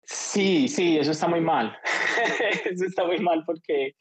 [0.06, 1.78] Sí, sí, eso está muy mal.
[2.66, 3.96] eso está muy mal porque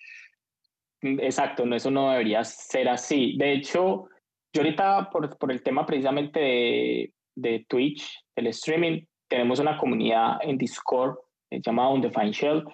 [1.03, 3.37] Exacto, no, eso no debería ser así.
[3.37, 4.09] De hecho,
[4.53, 10.39] yo ahorita por, por el tema precisamente de, de, Twitch, el streaming, tenemos una comunidad
[10.43, 11.17] en Discord
[11.51, 12.65] eh, llamada Undefined Shell,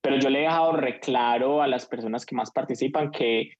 [0.00, 3.52] pero yo le he dejado reclaro a las personas que más participan que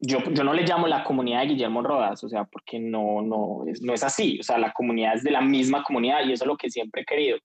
[0.00, 3.64] yo, yo no le llamo la comunidad de Guillermo Rodas, o sea, porque no, no,
[3.66, 6.44] es, no es así, o sea, la comunidad es de la misma comunidad y eso
[6.44, 7.38] es lo que siempre he querido.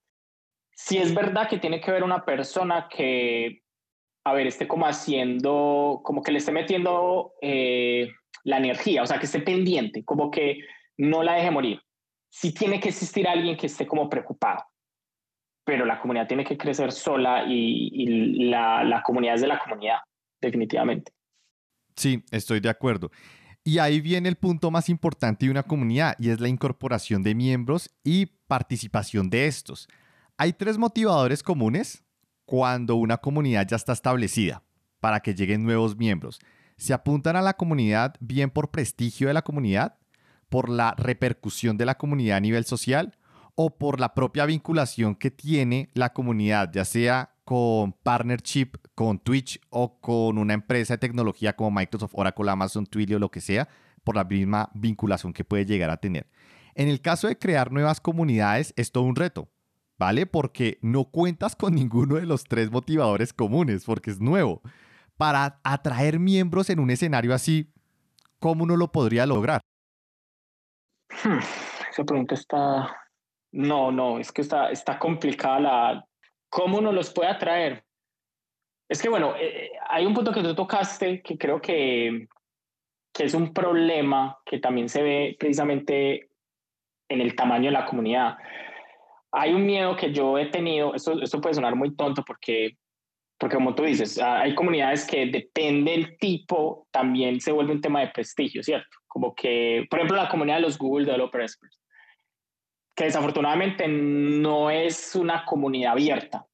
[0.74, 3.62] Si es verdad que tiene que haber una persona que
[4.24, 8.10] a ver, esté como haciendo, como que le esté metiendo eh,
[8.44, 10.60] la energía, o sea, que esté pendiente, como que
[10.98, 11.82] no la deje morir.
[12.30, 14.66] Sí tiene que existir alguien que esté como preocupado,
[15.66, 20.00] pero la comunidad tiene que crecer sola y, la, la comunidad es de la comunidad,
[20.42, 21.12] definitivamente.
[21.96, 23.12] Sí, estoy de acuerdo.
[23.64, 27.36] Y ahí viene el punto más importante de una comunidad y es la incorporación de
[27.36, 29.88] miembros y participación de estos.
[30.38, 32.04] Hay tres motivadores comunes
[32.50, 34.64] cuando una comunidad ya está establecida.
[35.00, 36.40] para que lleguen nuevos miembros?
[36.76, 39.98] ¿Se apuntan a la comunidad bien por prestigio de la comunidad,
[40.50, 43.16] por la repercusión de la comunidad a nivel social
[43.56, 49.62] o por la propia vinculación que tiene la comunidad, ya sea con partnership con Twitch
[49.70, 53.70] o con una empresa de tecnología como Microsoft, Oracle, Amazon, Twilio, lo que sea,
[54.04, 56.28] por la misma vinculación que puede llegar a tener?
[56.74, 59.50] En el caso de crear nuevas comunidades, es todo un reto,
[60.00, 60.26] ¿vale?
[60.26, 64.62] Porque no cuentas con ninguno de los tres motivadores comunes, porque es nuevo.
[65.18, 67.72] Para atraer miembros en un escenario así,
[68.40, 69.60] ¿cómo uno lo podría lograr?
[71.24, 71.40] Hmm,
[71.92, 72.96] esa pregunta está...
[73.52, 76.06] No, no, es que está, está complicada la...
[76.50, 77.84] ¿Cómo uno los puede atraer?
[78.88, 82.28] Es que, bueno, eh, eh, hay un punto que tú tocaste que creo que,
[83.14, 86.30] que es un problema que también se ve precisamente
[87.10, 88.38] en el tamaño de la comunidad.
[89.32, 92.78] Hay un miedo que yo he tenido, esto, esto puede sonar muy tonto porque,
[93.38, 98.02] porque como tú dices, hay comunidades que depende del tipo, también se vuelve un tema
[98.02, 98.98] de prestigio, ¿cierto?
[99.08, 101.80] Como que, por ejemplo, la comunidad de los Google Developer Experts,
[102.96, 106.46] que desafortunadamente no es una comunidad abierta,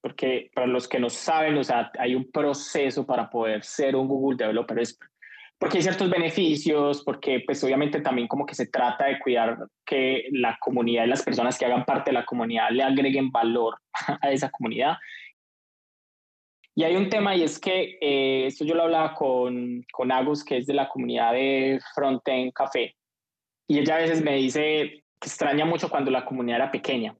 [0.00, 4.08] porque para los que no saben, o sea, hay un proceso para poder ser un
[4.08, 5.12] Google Developer Expert
[5.58, 10.28] porque hay ciertos beneficios, porque pues obviamente también como que se trata de cuidar que
[10.30, 13.76] la comunidad y las personas que hagan parte de la comunidad le agreguen valor
[14.22, 14.96] a esa comunidad.
[16.76, 20.44] Y hay un tema y es que eh, esto yo lo hablaba con, con Agus,
[20.44, 22.94] que es de la comunidad de Frontend Café,
[23.66, 27.16] y ella a veces me dice que extraña mucho cuando la comunidad era pequeña,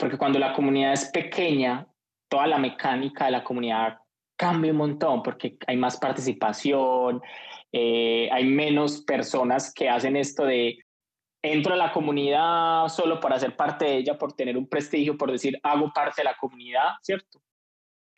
[0.00, 1.86] porque cuando la comunidad es pequeña,
[2.28, 3.98] toda la mecánica de la comunidad
[4.36, 7.22] cambia un montón, porque hay más participación,
[7.72, 10.78] eh, hay menos personas que hacen esto de
[11.42, 15.30] entro a la comunidad solo para ser parte de ella, por tener un prestigio, por
[15.30, 17.40] decir hago parte de la comunidad, ¿cierto?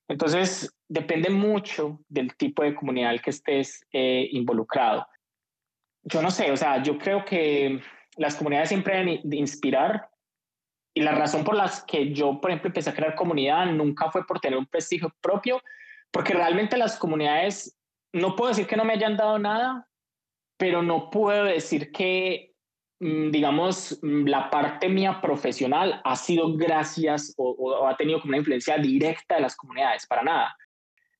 [0.09, 5.07] Entonces, depende mucho del tipo de comunidad al que estés eh, involucrado.
[6.03, 7.81] Yo no sé, o sea, yo creo que
[8.17, 10.09] las comunidades siempre deben de inspirar
[10.95, 14.27] y la razón por la que yo, por ejemplo, empecé a crear comunidad nunca fue
[14.27, 15.63] por tener un prestigio propio,
[16.11, 17.79] porque realmente las comunidades
[18.13, 19.87] no puedo decir que no me hayan dado nada,
[20.57, 22.53] pero no puedo decir que,
[23.01, 28.39] mm, digamos, mm, la parte mía profesional ha sido gracias o, ha tenido como una
[28.39, 30.57] influencia directa de las comunidades, para nada.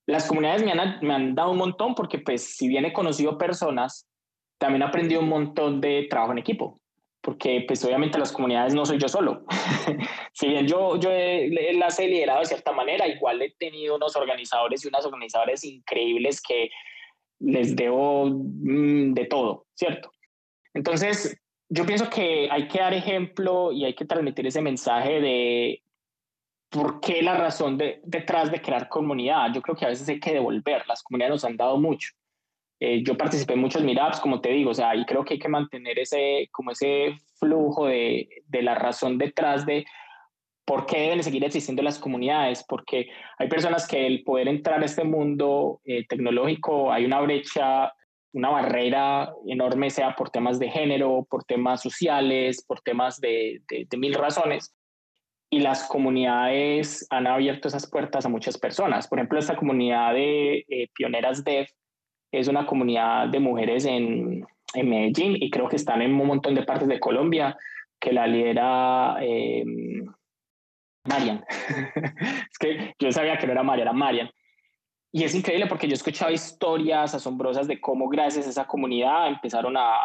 [0.07, 3.39] Las comunidades me han, me han dado un montón porque, pues, si bien he conocido
[3.39, 4.07] personas,
[4.59, 6.81] también he aprendido un montón de trabajo en equipo
[7.21, 9.45] porque pues obviamente las comunidades no soy yo solo.
[10.33, 11.11] si bien yo, yo
[11.75, 16.41] las he liderado de cierta manera, igual he tenido unos organizadores y unas organizadoras increíbles
[16.41, 16.71] que
[17.41, 20.13] les debo mm, de todo, ¿cierto?
[20.75, 21.37] Entonces,
[21.69, 25.83] yo pienso que hay que dar ejemplo y hay que transmitir ese mensaje de
[26.71, 29.53] por qué la razón de, detrás de crear comunidad.
[29.53, 32.11] Yo creo que a veces hay que devolver, las comunidades nos han dado mucho.
[32.81, 35.39] Eh, yo participé en muchos meetups, como te digo, o sea, y creo que hay
[35.39, 39.85] que mantener ese, como ese flujo de, de la razón detrás de
[40.71, 43.09] por qué deben seguir existiendo las comunidades, porque
[43.39, 47.93] hay personas que el poder entrar a este mundo eh, tecnológico, hay una brecha,
[48.33, 53.97] una barrera enorme, sea por temas de género, por temas sociales, por temas de, de,
[53.97, 54.73] mil razones.
[55.51, 59.09] Y las comunidades han abierto esas puertas a muchas personas.
[59.09, 61.67] Por ejemplo, esta comunidad de eh, Pioneras Dev
[62.33, 66.55] es una comunidad de mujeres en, en, Medellín y creo que están en un montón
[66.55, 67.57] de partes de Colombia,
[67.99, 69.65] que la lidera eh,
[71.09, 71.45] Marian.
[72.51, 74.31] es que yo sabía que no era Marian, era Marian.
[75.13, 79.27] Y es increíble porque yo he escuchado historias asombrosas de cómo gracias a esa comunidad
[79.27, 79.97] empezaron a,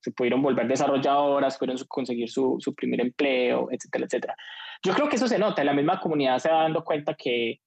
[0.00, 4.36] se pudieron volver desarrolladoras, pudieron conseguir su, su, primer empleo, etcétera, etcétera.
[4.84, 7.60] Yo creo que eso se nota, la misma comunidad se va dando cuenta que,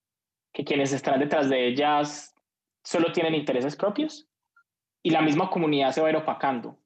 [0.51, 2.34] que quienes están detrás de ellas
[2.85, 4.29] solo tienen intereses propios
[5.03, 6.79] y la misma comunidad se va a ir opacando,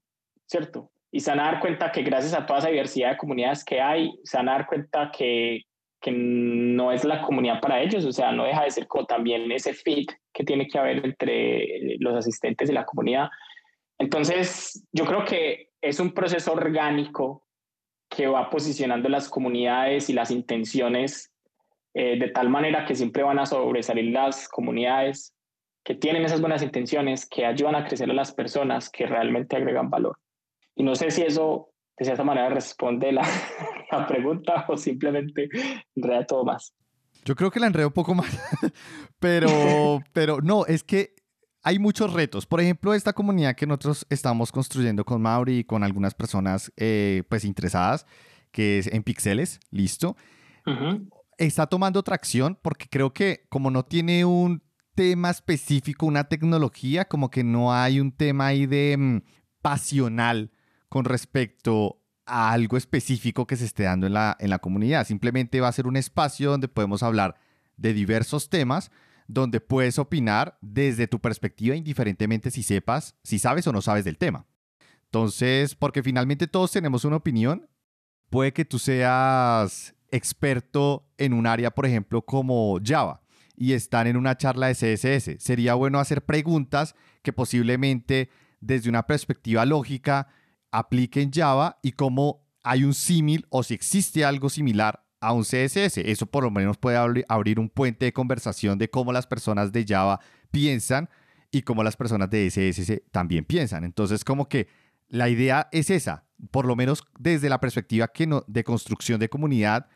[0.46, 0.92] ¿cierto?
[1.12, 3.82] Y se van a dar cuenta que gracias a toda esa diversidad de comunidades que
[3.82, 5.64] hay, se van a dar cuenta que,
[6.02, 9.52] que no es la comunidad para ellos, o sea, no deja de ser como también
[9.52, 13.30] ese fit que tiene que haber entre los asistentes y la comunidad.
[13.98, 17.46] Entonces, yo creo que es un proceso orgánico
[18.10, 21.34] que va posicionando las comunidades y las intenciones
[21.94, 25.36] eh, de tal manera que siempre van a sobresalir las comunidades
[25.84, 29.90] que tienen esas buenas intenciones, que ayudan a crecer a las personas, que realmente agregan
[29.90, 30.18] valor.
[30.76, 33.22] Y no sé si eso de cierta manera responde la,
[33.92, 35.50] la pregunta o simplemente
[35.96, 36.74] enreda todo más.
[37.26, 38.40] Yo creo que la enredo un poco más,
[39.20, 41.16] pero, pero no, es que
[41.62, 42.46] hay muchos retos.
[42.46, 47.24] Por ejemplo, esta comunidad que nosotros estamos construyendo con Mauri y con algunas personas eh,
[47.28, 48.06] pues interesadas,
[48.52, 50.16] que es en pixeles, listo,
[51.38, 54.64] está tomando tracción porque creo que como no tiene un
[55.00, 59.22] tema específico, una tecnología, como que no hay un tema ahí de mm,
[59.62, 60.52] pasional
[60.90, 65.08] con respecto a algo específico que se esté dando en la, en la comunidad.
[65.08, 67.38] Simplemente va a ser un espacio donde podemos hablar
[67.78, 68.92] de diversos temas,
[69.30, 74.18] donde puedes opinar desde tu perspectiva, indiferentemente si sepas, si sabes o no sabes del
[74.18, 74.48] tema.
[75.06, 77.70] Entonces, porque finalmente todos tenemos una opinión,
[78.30, 83.22] puede que tú seas experto en un área, por ejemplo, como Java,
[83.60, 85.44] y están en una charla de CSS.
[85.44, 88.30] Sería bueno hacer preguntas que posiblemente
[88.62, 90.30] desde una perspectiva lógica
[90.72, 95.98] apliquen Java y cómo hay un símil o si existe algo similar a un CSS.
[95.98, 99.86] Eso por lo menos puede abrir un puente de conversación de cómo las personas de
[99.86, 101.10] Java piensan
[101.52, 103.84] y cómo las personas de CSS también piensan.
[103.84, 104.70] Entonces, como que
[105.10, 108.10] la idea es esa, por lo menos desde la perspectiva
[108.48, 109.90] de construcción de comunidad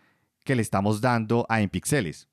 [0.44, 2.28] que le estamos dando a En Pixeles.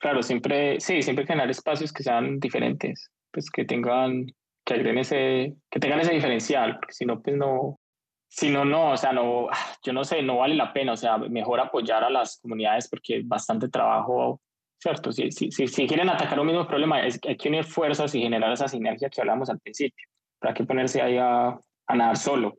[0.00, 4.26] Claro, siempre, sí, siempre generar espacios que sean diferentes, pues que tengan,
[4.64, 7.78] que agreguen ese, que tengan ese diferencial, porque si no, pues no,
[8.26, 9.48] si no, no, o sea, no,
[9.84, 13.18] yo no sé, no vale la pena, o sea, mejor apoyar a las comunidades porque
[13.18, 14.40] es bastante trabajo,
[14.80, 15.12] ¿cierto?
[15.12, 18.22] Si, si, si, si quieren atacar un mismo problema, es, hay que unir fuerzas y
[18.22, 20.06] generar esa sinergia que hablamos al principio,
[20.38, 22.56] para que ponerse ahí a, a nadar solo.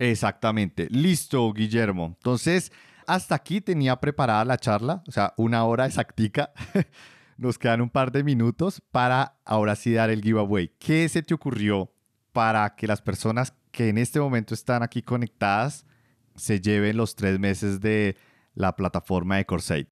[0.00, 0.88] Exactamente.
[0.90, 2.06] Listo, Guillermo.
[2.16, 2.72] Entonces,
[3.08, 6.52] hasta aquí tenía preparada la charla, o sea, una hora exactica.
[7.38, 10.68] Nos quedan un par de minutos para ahora sí dar el giveaway.
[10.78, 11.90] ¿Qué se te ocurrió
[12.32, 15.86] para que las personas que en este momento están aquí conectadas
[16.36, 18.16] se lleven los tres meses de
[18.54, 19.88] la plataforma de Corsair?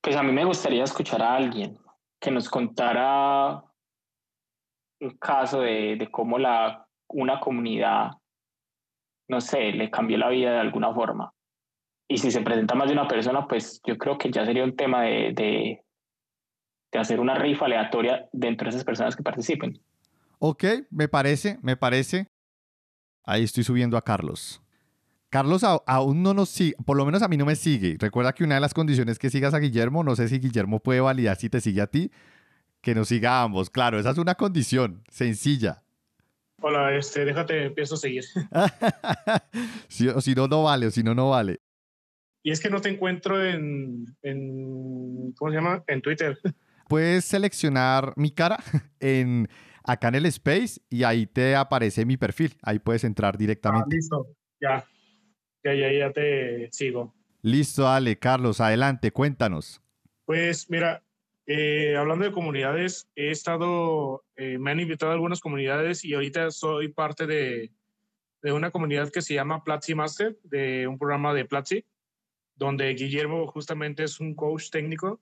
[0.00, 1.78] Pues a mí me gustaría escuchar a alguien
[2.18, 3.62] que nos contara
[5.00, 8.19] un caso de, de cómo la, una comunidad
[9.30, 11.32] no sé, le cambió la vida de alguna forma.
[12.08, 14.74] Y si se presenta más de una persona, pues yo creo que ya sería un
[14.74, 19.80] tema de, de, hacer una rifa aleatoria dentro de esas personas que participen.
[20.40, 22.26] Ok, me parece, me parece.
[23.24, 24.60] Ahí estoy subiendo a Carlos.
[25.28, 27.96] Carlos aún no nos sigue, por lo menos a mí no me sigue.
[28.00, 30.80] Recuerda que una de las condiciones es que sigas a Guillermo, no sé si Guillermo
[30.80, 32.10] puede validar si te sigue a ti,
[32.80, 33.70] que nos siga a ambos.
[33.70, 35.84] Claro, esa es una condición sencilla.
[36.62, 38.24] Hola, este, déjate, empiezo a seguir.
[39.88, 41.60] si, si no, no vale, o si no, no vale.
[42.42, 45.82] Y es que no te encuentro en, en, ¿cómo se llama?
[45.86, 46.38] En Twitter.
[46.88, 48.58] Puedes seleccionar mi cara
[49.00, 49.48] en,
[49.84, 52.56] acá en el Space y ahí te aparece mi perfil.
[52.62, 53.86] Ahí puedes entrar directamente.
[53.86, 54.26] Ah, listo,
[54.60, 54.84] ya.
[55.62, 57.14] Ya, ya, ya te sigo.
[57.42, 59.80] Listo, dale, Carlos, adelante, cuéntanos.
[60.24, 61.02] Pues mira,
[61.52, 66.52] eh, hablando de comunidades, he estado, eh, me han invitado a algunas comunidades y ahorita
[66.52, 67.72] soy parte de,
[68.40, 71.84] de una comunidad que se llama Platzi Master, de un programa de Platzi,
[72.54, 75.20] donde Guillermo justamente es un coach técnico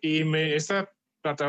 [0.00, 0.92] y me, esta,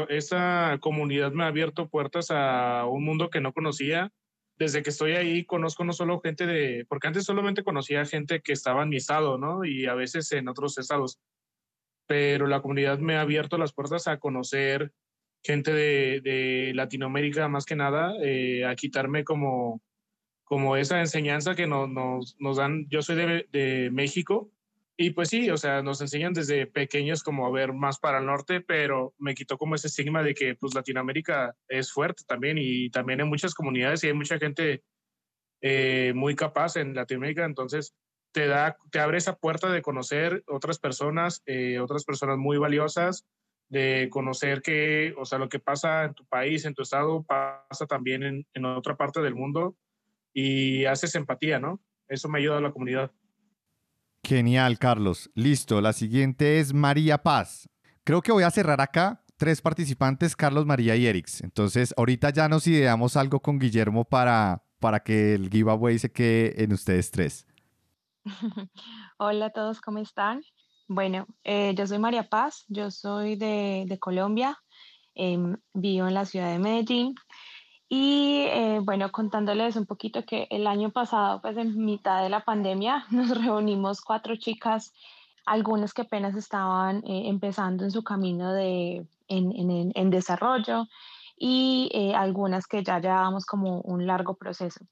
[0.09, 4.11] esta comunidad me ha abierto puertas a un mundo que no conocía.
[4.57, 8.53] Desde que estoy ahí conozco no solo gente de, porque antes solamente conocía gente que
[8.53, 9.65] estaba en mi estado, ¿no?
[9.65, 11.19] Y a veces en otros estados
[12.08, 14.91] pero la comunidad me ha abierto las puertas a conocer
[15.43, 19.82] gente de, Latinoamérica más que nada, eh, a quitarme como,
[20.43, 21.89] como esa enseñanza que nos,
[22.39, 22.88] nos, dan.
[22.89, 24.49] Yo soy de, de, México
[24.97, 28.26] y pues sí, o sea, nos enseñan desde pequeños como a ver más para el
[28.26, 32.89] norte, pero me quitó como ese estigma de que pues Latinoamérica es fuerte también y
[32.89, 34.84] también hay muchas comunidades y hay mucha gente
[35.62, 37.93] eh, muy capaz en Latinoamérica, entonces
[38.36, 43.25] te, da, te abre esa puerta de conocer otras personas, eh, otras personas muy valiosas,
[43.69, 47.86] de conocer que, o sea, lo que pasa en tu país, en tu estado, pasa
[47.88, 49.77] también en, en otra parte del mundo
[50.33, 51.79] y haces empatía, ¿no?
[52.09, 53.09] Eso me ayuda a la comunidad.
[54.21, 55.31] Genial, Carlos.
[55.33, 57.69] Listo, la siguiente es María Paz.
[58.03, 59.23] Creo que voy a cerrar acá.
[59.38, 61.41] Tres participantes, Carlos, María y Erix.
[61.41, 66.61] Entonces, ahorita ya nos ideamos algo con Guillermo para, para que el giveaway se quede
[66.61, 67.47] en ustedes tres.
[69.17, 70.41] Hola a todos, ¿cómo están?
[70.88, 74.57] Bueno, eh, yo soy María Paz, yo soy de, Colombia,
[75.13, 77.15] em, vivo en la ciudad de Medellín
[77.88, 82.43] y eh, bueno, contándoles un poquito que el año pasado, pues en mitad de la
[82.43, 84.93] pandemia, nos reunimos cuatro chicas,
[85.45, 90.88] algunas que apenas estaban eh, empezando en su camino de, en, en desarrollo
[91.38, 94.86] y algunas que ya llevábamos como un largo proceso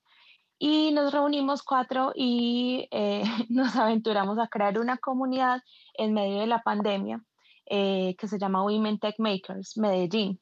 [0.66, 5.61] y nos reunimos cuatro y eh, nos aventuramos a crear una comunidad
[5.93, 7.22] en medio de la pandemia
[7.66, 10.39] eh, que se llama Women Tech Makers Medellín.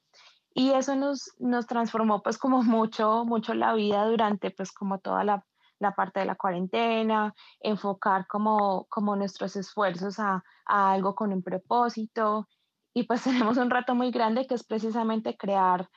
[0.54, 5.24] Y eso nos, nos transformó pues como mucho, mucho la vida durante pues como toda
[5.24, 5.44] la,
[5.80, 11.42] la parte de la cuarentena, enfocar como, como nuestros esfuerzos a, a algo con un
[11.42, 12.46] propósito
[12.94, 15.88] y pues tenemos un reto muy grande que es precisamente crear,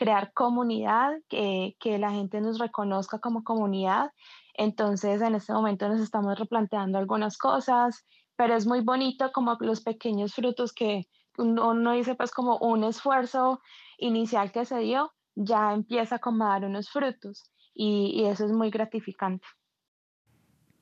[0.00, 4.10] crear comunidad, que, que la gente nos reconozca como comunidad.
[4.54, 9.82] Entonces en este momento nos estamos replanteando algunas cosas, pero es muy bonito como los
[9.82, 13.60] pequeños frutos que uno, dice pues como un esfuerzo
[13.98, 18.70] inicial que se dio, ya empieza a dar unos frutos y, y eso es muy
[18.70, 19.46] gratificante.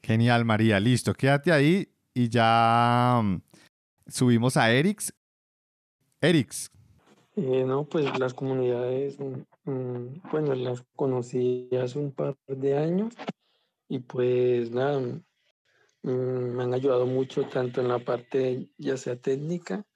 [0.01, 0.79] Genial, María.
[0.79, 3.43] Listo, quédate ahí y ya mm,
[4.07, 5.13] subimos a Erix.
[6.21, 6.71] Erix.
[7.41, 13.15] Eh, no, pues las comunidades, mm, mm, bueno, las conocí hace un par de años
[13.89, 15.01] y pues nada,
[16.03, 19.87] me han ayudado mucho tanto en la parte ya sea técnica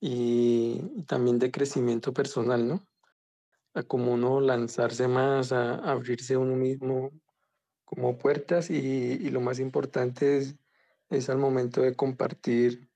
[0.00, 2.86] y también de crecimiento personal, ¿no?
[3.74, 7.10] A como uno lanzarse más, a abrirse uno mismo
[7.84, 10.54] como puertas y, y lo más importante es,
[11.10, 12.88] es al momento de compartir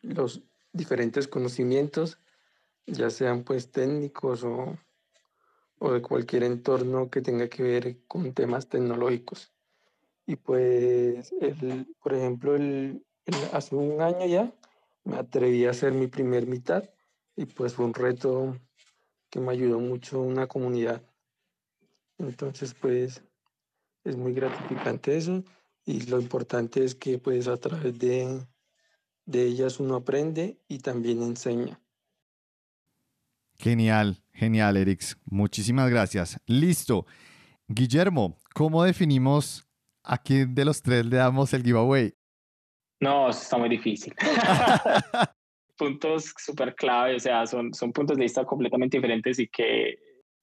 [0.00, 2.18] los diferentes conocimientos,
[2.88, 4.76] ya sean pues técnicos o,
[5.78, 9.52] o de cualquier entorno que tenga que ver con temas tecnológicos.
[10.26, 13.04] Y pues, el, por ejemplo, el,
[13.52, 14.52] hace un año ya
[15.04, 16.88] me atreví a hacer mi primer mitad
[17.36, 18.56] y pues fue un reto
[19.30, 21.02] que me ayudó mucho una comunidad.
[22.18, 23.22] Entonces, pues,
[24.04, 25.44] es muy gratificante eso
[25.84, 28.46] y lo importante es que pues a través de,
[29.24, 31.80] de ellas uno aprende y también enseña.
[33.58, 35.18] Genial, genial, Erix.
[35.24, 36.40] Muchísimas gracias.
[36.46, 37.06] Listo.
[37.66, 39.68] Guillermo, ¿cómo definimos
[40.04, 42.14] a quién de los tres le damos el giveaway?
[43.00, 44.14] No, está muy difícil.
[45.76, 49.98] puntos súper clave, o sea, son, son puntos de vista completamente diferentes y que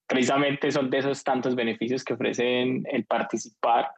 [0.08, 3.90] precisamente son de esos tantos beneficios que ofrecen el participar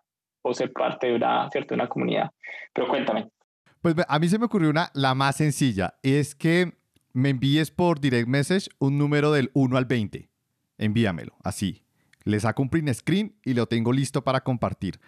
[0.41, 1.75] o ser parte de una, ¿cierto?
[1.75, 2.31] una comunidad.
[2.73, 3.29] Pero cuéntame.
[3.81, 6.73] Pues a mí se me ocurrió una, la más sencilla, es que
[7.17, 10.29] me envíes por direct message un número del 1 al 20.
[10.77, 11.83] Envíamelo, así.
[12.25, 14.99] Le saco un print screen y lo tengo listo para compartir.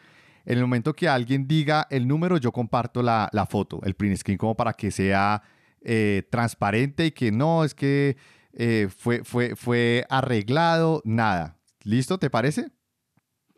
[0.44, 4.18] En el momento que alguien diga el número, yo comparto la, la foto, el print
[4.18, 5.44] screen, como para que sea
[5.82, 8.18] eh, transparente y que no, es que
[8.54, 11.60] eh, fue, fue, fue arreglado, nada.
[11.84, 12.18] ¿Listo?
[12.18, 12.72] ¿Te parece?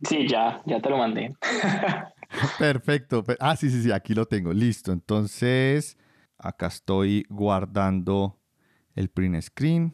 [0.04, 1.34] Sí, ya, ya te lo mandé.
[2.60, 3.24] Perfecto.
[3.40, 4.52] Ah, sí, sí, sí, aquí lo tengo.
[4.52, 4.92] Listo.
[4.92, 5.98] Entonces,
[6.38, 8.41] acá estoy guardando
[8.96, 9.94] el print screen.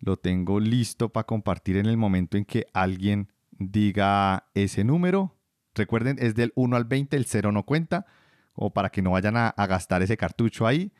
[0.00, 5.36] Lo tengo listo para compartir en el momento en que alguien diga ese número.
[5.74, 8.06] Recuerden, es del 1 al 20, el 0 no cuenta,
[8.54, 10.92] o para que no vayan a, gastar ese cartucho ahí.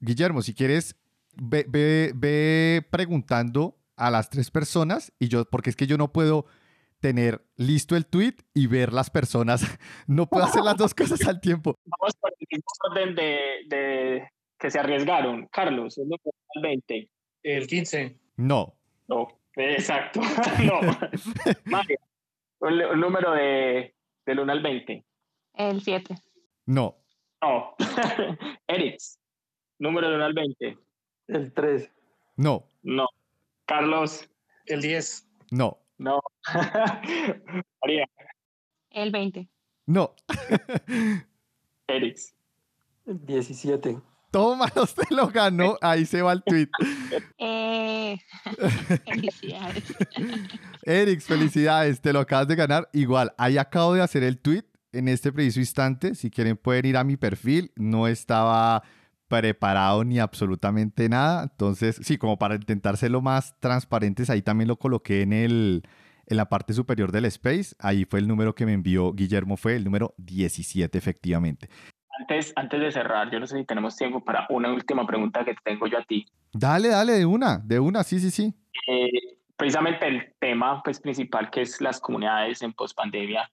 [0.00, 0.96] Guillermo, si quieres,
[1.34, 6.46] ve, preguntando a las tres personas y yo, porque es que yo no puedo
[7.00, 9.62] tener listo el tweet y ver las personas.
[10.06, 11.74] No puedo hacer las dos cosas al tiempo.
[11.84, 14.28] Vamos por el orden de,
[14.62, 15.48] que se arriesgaron.
[15.48, 16.30] Carlos, el número
[16.62, 17.10] 20.
[17.42, 18.16] El 15.
[18.36, 18.76] No.
[19.08, 20.20] No, exacto.
[20.64, 20.80] no.
[21.64, 21.98] Mario,
[22.60, 23.92] el, número de,
[24.24, 25.04] del 1 al 20.
[25.54, 26.14] El 7.
[26.66, 26.96] No.
[27.42, 27.74] No.
[28.68, 29.00] Eric,
[29.80, 30.78] número del 1 al 20.
[31.26, 31.90] El 3.
[32.36, 32.64] No.
[32.84, 33.08] No.
[33.66, 34.30] Carlos.
[34.66, 35.28] El 10.
[35.50, 35.76] No.
[35.98, 36.20] No.
[37.82, 38.08] María.
[38.90, 39.48] El 20.
[39.86, 40.14] No.
[41.88, 42.18] Eric.
[43.06, 44.11] El 17.
[44.32, 45.76] Toma, usted lo ganó.
[45.80, 46.68] Ahí se va el tweet.
[47.38, 48.18] Eh,
[49.04, 49.84] felicidades.
[50.82, 52.00] Eric, felicidades.
[52.00, 52.88] Te lo acabas de ganar.
[52.92, 56.14] Igual, ahí acabo de hacer el tweet en este preciso instante.
[56.14, 57.72] Si quieren pueden ir a mi perfil.
[57.76, 58.82] No estaba
[59.28, 61.42] preparado ni absolutamente nada.
[61.44, 65.82] Entonces, sí, como para intentar ser lo más transparentes, ahí también lo coloqué en, el,
[66.26, 67.74] en la parte superior del space.
[67.78, 71.68] Ahí fue el número que me envió Guillermo, fue el número 17 efectivamente.
[72.18, 75.54] Antes, antes de cerrar, yo no sé si tenemos tiempo para una última pregunta que
[75.64, 76.26] tengo yo a ti.
[76.52, 78.54] Dale, dale, de una, de una, sí, sí, sí.
[78.86, 83.50] Eh, precisamente el tema pues, principal que es las comunidades en pospandemia.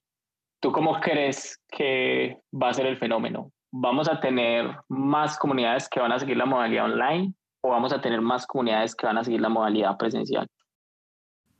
[0.60, 3.52] ¿Tú cómo crees que va a ser el fenómeno?
[3.72, 8.02] vamos a tener más comunidades que van a seguir la modalidad online o vamos a
[8.02, 10.48] tener más comunidades que van a seguir la modalidad presencial?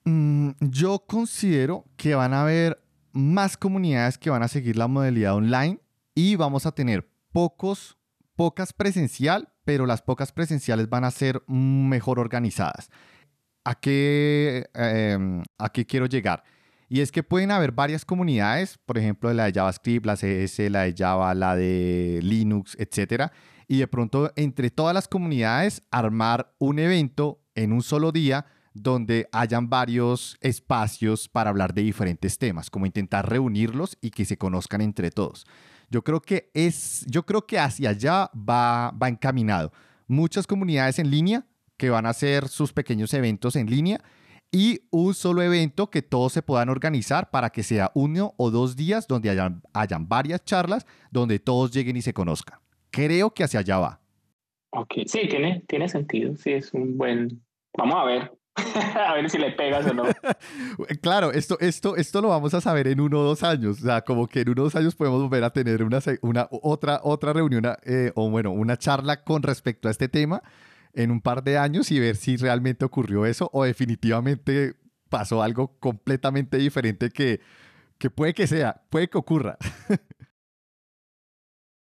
[0.06, 2.82] Mm, yo considero que van a haber
[3.12, 5.80] más comunidades que van a seguir la modalidad online
[6.20, 7.98] y vamos a tener pocos,
[8.36, 12.90] pocas presencial, pero las pocas presenciales van a ser mejor organizadas.
[13.64, 16.44] ¿A qué, em, ¿A qué quiero llegar?
[16.90, 20.82] Y es que pueden haber varias comunidades, por ejemplo, la de JavaScript, la CS, la
[20.82, 23.32] de Java, la de Linux, etcétera.
[23.68, 29.30] Y de pronto, entre todas las comunidades, armar un evento en un solo día donde
[29.32, 34.82] hayan varios espacios para hablar de diferentes temas, como intentar reunirlos y que se conozcan
[34.82, 35.46] entre todos.
[35.90, 39.72] Yo creo que es, yo creo que hacia allá va, va encaminado.
[40.08, 41.46] muchas comunidades en línea
[41.78, 44.02] que van a hacer sus pequeños eventos en línea
[44.52, 48.76] y un solo evento que todos se puedan organizar para que sea uno o dos
[48.76, 52.60] días donde hayan, hayan varias charlas donde todos lleguen y se conozcan.
[52.90, 54.02] Creo que hacia allá va.
[55.06, 56.36] Sí, tiene, tiene sentido.
[56.36, 57.42] Sí, es un buen.
[57.78, 58.39] Vamos a ver.
[58.96, 60.04] a ver si le pegas o no.
[61.02, 63.80] claro, esto, esto, esto lo vamos a saber en uno o dos años.
[63.82, 66.48] O sea, como que en uno o dos años podemos volver a tener una, una
[66.52, 70.42] otra, otra reunión eh, o bueno, una charla con respecto a este tema
[70.94, 74.76] en un par de años y ver si realmente ocurrió eso o definitivamente
[75.10, 77.42] pasó algo completamente diferente que,
[77.98, 79.58] que puede que sea, puede que ocurra.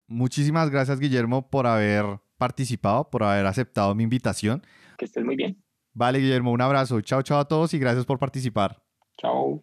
[0.08, 2.04] Muchísimas gracias, Guillermo, por haber
[2.36, 4.62] participado, por haber aceptado mi invitación.
[4.98, 5.61] Que estés muy bien.
[5.94, 7.00] Vale, Guillermo, un abrazo.
[7.00, 8.82] Chao, chao a todos y gracias por participar.
[9.18, 9.62] Chao.